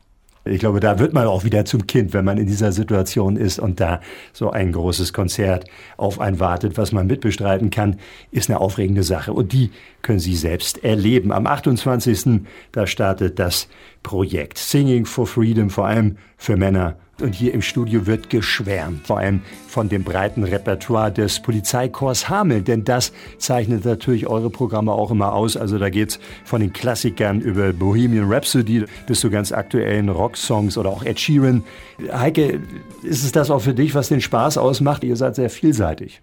Ich 0.45 0.59
glaube, 0.59 0.81
da 0.81 0.99
wird 0.99 1.13
man 1.13 1.25
auch 1.25 1.45
wieder 1.45 1.63
zum 1.63 1.87
Kind, 1.87 2.13
wenn 2.13 2.25
man 2.25 2.37
in 2.37 2.47
dieser 2.47 2.73
Situation 2.73 3.37
ist 3.37 3.59
und 3.59 3.79
da 3.79 4.01
so 4.33 4.51
ein 4.51 4.73
großes 4.73 5.13
Konzert 5.13 5.65
auf 5.95 6.19
einen 6.19 6.41
wartet, 6.41 6.77
was 6.77 6.91
man 6.91 7.07
mitbestreiten 7.07 7.69
kann, 7.69 7.97
ist 8.31 8.49
eine 8.49 8.59
aufregende 8.59 9.03
Sache. 9.03 9.31
Und 9.31 9.53
die 9.53 9.71
können 10.01 10.19
Sie 10.19 10.35
selbst 10.35 10.83
erleben. 10.83 11.31
Am 11.31 11.47
28. 11.47 12.41
da 12.73 12.85
startet 12.87 13.39
das 13.39 13.69
Projekt 14.01 14.57
Singing 14.57 15.05
for 15.05 15.27
Freedom, 15.27 15.69
vor 15.69 15.85
allem 15.85 16.17
für 16.35 16.57
Männer 16.57 16.97
und 17.23 17.33
hier 17.33 17.53
im 17.53 17.61
Studio 17.61 18.05
wird 18.05 18.29
geschwärmt, 18.29 19.07
vor 19.07 19.17
allem 19.17 19.41
von 19.67 19.89
dem 19.89 20.03
breiten 20.03 20.43
Repertoire 20.43 21.11
des 21.11 21.39
Polizeikorps 21.39 22.29
Hameln, 22.29 22.63
denn 22.65 22.83
das 22.83 23.11
zeichnet 23.37 23.85
natürlich 23.85 24.27
eure 24.27 24.49
Programme 24.49 24.91
auch 24.91 25.09
immer 25.09 25.33
aus. 25.33 25.57
Also 25.57 25.79
da 25.79 25.89
geht's 25.89 26.19
von 26.43 26.61
den 26.61 26.73
Klassikern 26.73 27.41
über 27.41 27.73
Bohemian 27.73 28.31
Rhapsody 28.31 28.85
bis 29.07 29.21
zu 29.21 29.29
ganz 29.29 29.51
aktuellen 29.51 30.09
Rocksongs 30.09 30.77
oder 30.77 30.89
auch 30.89 31.03
Ed 31.03 31.19
Sheeran. 31.19 31.63
Heike, 32.11 32.59
ist 33.01 33.23
es 33.23 33.31
das 33.31 33.49
auch 33.49 33.61
für 33.61 33.73
dich, 33.73 33.95
was 33.95 34.09
den 34.09 34.21
Spaß 34.21 34.57
ausmacht? 34.57 35.03
Ihr 35.03 35.15
seid 35.15 35.35
sehr 35.35 35.49
vielseitig. 35.49 36.21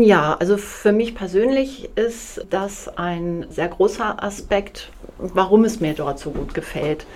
Ja, 0.00 0.36
also 0.38 0.56
für 0.56 0.92
mich 0.92 1.14
persönlich 1.14 1.90
ist 1.94 2.46
das 2.50 2.88
ein 2.96 3.46
sehr 3.50 3.68
großer 3.68 4.22
Aspekt, 4.22 4.90
warum 5.18 5.64
es 5.64 5.80
mir 5.80 5.94
dort 5.94 6.18
so 6.18 6.30
gut 6.30 6.54
gefällt 6.54 7.06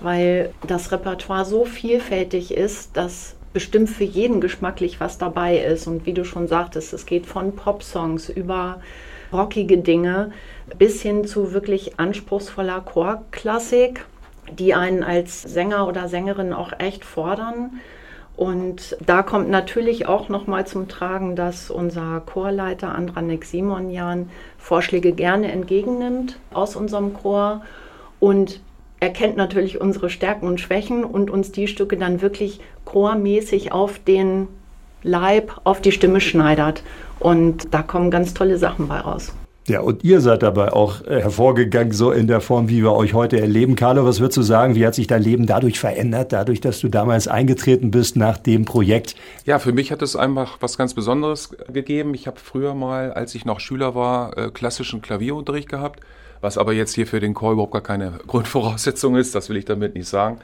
weil 0.00 0.50
das 0.66 0.92
Repertoire 0.92 1.44
so 1.44 1.64
vielfältig 1.64 2.52
ist, 2.52 2.96
dass 2.96 3.36
bestimmt 3.52 3.90
für 3.90 4.04
jeden 4.04 4.40
geschmacklich 4.40 5.00
was 5.00 5.18
dabei 5.18 5.58
ist. 5.58 5.86
Und 5.86 6.06
wie 6.06 6.12
du 6.12 6.24
schon 6.24 6.48
sagtest, 6.48 6.92
es 6.92 7.06
geht 7.06 7.26
von 7.26 7.56
Popsongs 7.56 8.28
über 8.28 8.80
rockige 9.32 9.78
Dinge 9.78 10.32
bis 10.78 11.02
hin 11.02 11.24
zu 11.24 11.52
wirklich 11.52 11.98
anspruchsvoller 11.98 12.80
Chorklassik, 12.80 14.04
die 14.50 14.74
einen 14.74 15.02
als 15.02 15.42
Sänger 15.42 15.86
oder 15.86 16.08
Sängerin 16.08 16.52
auch 16.52 16.72
echt 16.78 17.04
fordern. 17.04 17.80
Und 18.36 18.96
da 19.04 19.22
kommt 19.24 19.50
natürlich 19.50 20.06
auch 20.06 20.28
nochmal 20.28 20.66
zum 20.66 20.86
Tragen, 20.86 21.34
dass 21.34 21.70
unser 21.70 22.20
Chorleiter 22.20 22.94
Andranik 22.94 23.44
Simonjan 23.44 24.30
Vorschläge 24.58 25.12
gerne 25.12 25.50
entgegennimmt 25.50 26.38
aus 26.52 26.76
unserem 26.76 27.14
Chor 27.14 27.62
und 28.20 28.60
er 29.00 29.10
kennt 29.10 29.36
natürlich 29.36 29.80
unsere 29.80 30.10
Stärken 30.10 30.46
und 30.46 30.60
Schwächen 30.60 31.04
und 31.04 31.30
uns 31.30 31.52
die 31.52 31.68
Stücke 31.68 31.96
dann 31.96 32.20
wirklich 32.20 32.60
chormäßig 32.84 33.72
auf 33.72 33.98
den 34.00 34.48
Leib, 35.02 35.60
auf 35.64 35.80
die 35.80 35.92
Stimme 35.92 36.20
schneidert. 36.20 36.82
Und 37.20 37.72
da 37.72 37.82
kommen 37.82 38.10
ganz 38.10 38.34
tolle 38.34 38.58
Sachen 38.58 38.88
bei 38.88 38.98
raus. 38.98 39.32
Ja, 39.68 39.80
und 39.80 40.02
ihr 40.02 40.22
seid 40.22 40.42
dabei 40.42 40.72
auch 40.72 41.06
äh, 41.06 41.20
hervorgegangen, 41.20 41.92
so 41.92 42.10
in 42.10 42.26
der 42.26 42.40
Form, 42.40 42.70
wie 42.70 42.82
wir 42.82 42.92
euch 42.92 43.12
heute 43.12 43.38
erleben. 43.38 43.76
Carlo, 43.76 44.06
was 44.06 44.18
würdest 44.18 44.38
du 44.38 44.42
sagen? 44.42 44.74
Wie 44.74 44.86
hat 44.86 44.94
sich 44.94 45.06
dein 45.06 45.22
Leben 45.22 45.44
dadurch 45.44 45.78
verändert, 45.78 46.32
dadurch, 46.32 46.62
dass 46.62 46.80
du 46.80 46.88
damals 46.88 47.28
eingetreten 47.28 47.90
bist 47.90 48.16
nach 48.16 48.38
dem 48.38 48.64
Projekt? 48.64 49.14
Ja, 49.44 49.58
für 49.58 49.72
mich 49.72 49.92
hat 49.92 50.00
es 50.00 50.16
einfach 50.16 50.56
was 50.60 50.78
ganz 50.78 50.94
Besonderes 50.94 51.50
gegeben. 51.70 52.14
Ich 52.14 52.26
habe 52.26 52.38
früher 52.42 52.74
mal, 52.74 53.12
als 53.12 53.34
ich 53.34 53.44
noch 53.44 53.60
Schüler 53.60 53.94
war, 53.94 54.38
äh, 54.38 54.50
klassischen 54.50 55.02
Klavierunterricht 55.02 55.68
gehabt 55.68 56.00
was 56.40 56.58
aber 56.58 56.72
jetzt 56.72 56.94
hier 56.94 57.06
für 57.06 57.20
den 57.20 57.34
Chor 57.34 57.52
überhaupt 57.52 57.72
gar 57.72 57.82
keine 57.82 58.12
Grundvoraussetzung 58.26 59.16
ist, 59.16 59.34
das 59.34 59.48
will 59.48 59.56
ich 59.56 59.64
damit 59.64 59.94
nicht 59.94 60.08
sagen. 60.08 60.38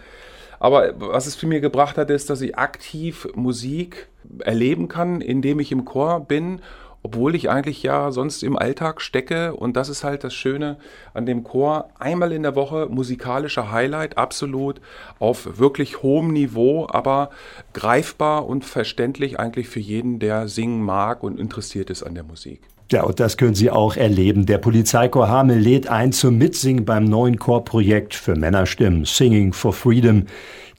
Aber 0.61 0.95
was 0.97 1.27
es 1.27 1.35
für 1.35 1.47
mir 1.47 1.61
gebracht 1.61 1.99
hat, 1.99 2.11
ist, 2.11 2.31
dass 2.31 2.41
ich 2.41 2.57
aktiv 2.57 3.29
Musik 3.35 4.09
erleben 4.39 4.89
kann, 4.89 5.21
indem 5.21 5.61
ich 5.61 5.73
im 5.73 5.85
Chor 5.85 6.21
bin 6.21 6.61
obwohl 7.05 7.35
ich 7.35 7.51
eigentlich 7.51 7.83
ja 7.83 8.11
sonst 8.11 8.43
im 8.43 8.57
Alltag 8.57 9.03
stecke. 9.03 9.55
Und 9.55 9.77
das 9.77 9.91
ist 9.91 10.05
halt 10.05 10.25
das 10.25 10.33
Schöne 10.33 10.79
an 11.13 11.27
dem 11.27 11.45
Chor. 11.45 11.91
Einmal 11.99 12.33
in 12.33 12.43
der 12.43 12.57
Woche 12.57 12.89
musikalischer 12.91 13.71
Highlight, 13.71 14.17
absolut 14.17 14.81
auf 15.19 15.59
wirklich 15.59 16.03
hohem 16.03 16.33
Niveau, 16.33 16.89
aber 16.89 17.29
greifbar 17.75 18.47
und 18.47 18.65
verständlich 18.65 19.39
eigentlich 19.39 19.69
für 19.69 19.81
jeden, 19.81 20.19
der 20.19 20.49
singen 20.49 20.83
mag 20.83 21.23
und 21.23 21.39
interessiert 21.39 21.91
ist 21.91 22.03
an 22.03 22.15
der 22.15 22.25
Musik. 22.25 22.63
Ja, 22.93 23.05
und 23.05 23.19
das 23.19 23.39
können 23.39 23.55
Sie 23.55 23.71
auch 23.71 23.97
erleben. 23.97 24.45
Der 24.45 24.59
Polizeichor 24.59 25.29
Hamel 25.29 25.59
lädt 25.59 25.89
ein 25.89 26.13
zum 26.13 26.37
Mitsingen 26.37 26.85
beim 26.85 27.05
neuen 27.05 27.39
Chorprojekt 27.39 28.15
für 28.15 28.37
Männerstimmen 28.37 29.07
Singing 29.07 29.55
for 29.55 29.73
Freedom. 29.73 30.27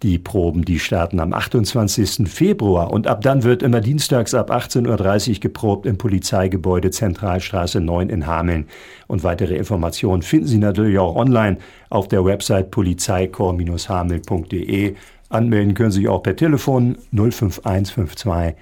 Die 0.03 0.19
Proben, 0.19 0.65
die 0.65 0.77
starten 0.77 1.19
am 1.19 1.33
28. 1.33 2.29
Februar 2.29 2.91
und 2.91 3.07
ab 3.07 3.21
dann 3.21 3.41
wird 3.43 3.63
immer 3.63 3.81
dienstags 3.81 4.35
ab 4.35 4.51
18.30 4.51 5.29
Uhr 5.29 5.35
geprobt 5.39 5.87
im 5.87 5.97
Polizeigebäude 5.97 6.91
Zentralstraße 6.91 7.81
9 7.81 8.09
in 8.09 8.27
Hameln. 8.27 8.67
Und 9.07 9.23
weitere 9.23 9.55
Informationen 9.55 10.21
finden 10.21 10.47
Sie 10.47 10.59
natürlich 10.59 10.99
auch 10.99 11.15
online 11.15 11.57
auf 11.89 12.07
der 12.07 12.23
Website 12.23 12.69
polizeikorps-hamel.de. 12.69 14.93
Anmelden 15.29 15.73
können 15.73 15.91
Sie 15.91 16.01
sich 16.01 16.09
auch 16.09 16.21
per 16.21 16.35
Telefon 16.35 16.97
05152 17.11 18.55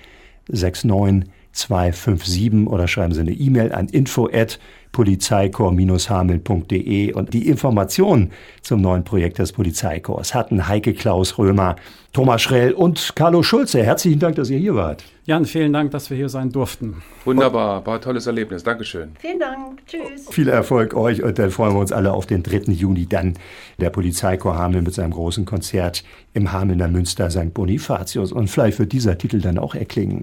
69 0.47 1.25
257 1.53 2.67
oder 2.67 2.87
schreiben 2.87 3.13
Sie 3.13 3.21
eine 3.21 3.31
E-Mail 3.31 3.71
an 3.71 3.87
info 3.87 4.29
at 4.31 4.59
polizeikorps-hameln.de 4.93 7.13
und 7.13 7.33
die 7.33 7.49
Informationen 7.49 8.31
zum 8.61 8.79
neuen 8.81 9.03
Projekt 9.03 9.39
des 9.39 9.51
Polizeikorps 9.51 10.33
hatten 10.33 10.65
Heike 10.67 10.93
Klaus 10.93 11.37
Römer, 11.37 11.75
Thomas 12.13 12.41
Schrell 12.43 12.71
und 12.73 13.13
Carlo 13.15 13.43
Schulze. 13.43 13.83
Herzlichen 13.83 14.19
Dank, 14.19 14.35
dass 14.35 14.51
ihr 14.51 14.59
hier 14.59 14.75
wart. 14.75 15.03
Jan, 15.25 15.45
vielen 15.45 15.73
Dank, 15.73 15.89
dass 15.91 16.11
wir 16.11 16.17
hier 16.17 16.29
sein 16.29 16.51
durften. 16.51 17.01
Wunderbar, 17.25 17.85
war 17.85 17.95
ein 17.95 18.01
tolles 18.01 18.27
Erlebnis. 18.27 18.63
Dankeschön. 18.63 19.11
Vielen 19.19 19.39
Dank. 19.39 19.81
Tschüss. 19.87 20.29
Viel 20.29 20.47
Erfolg 20.47 20.93
euch 20.93 21.23
und 21.23 21.39
dann 21.39 21.49
freuen 21.49 21.73
wir 21.73 21.79
uns 21.79 21.91
alle 21.91 22.13
auf 22.13 22.27
den 22.27 22.43
3. 22.43 22.71
Juni 22.71 23.07
dann 23.07 23.33
der 23.79 23.89
Polizeichor 23.89 24.55
Hameln 24.55 24.83
mit 24.83 24.93
seinem 24.93 25.09
großen 25.11 25.45
Konzert 25.45 26.03
im 26.33 26.51
Hamelner 26.51 26.87
Münster 26.87 27.31
St. 27.31 27.51
Bonifatius 27.53 28.31
und 28.31 28.47
vielleicht 28.47 28.77
wird 28.77 28.91
dieser 28.91 29.17
Titel 29.17 29.41
dann 29.41 29.57
auch 29.57 29.73
erklingen. 29.73 30.21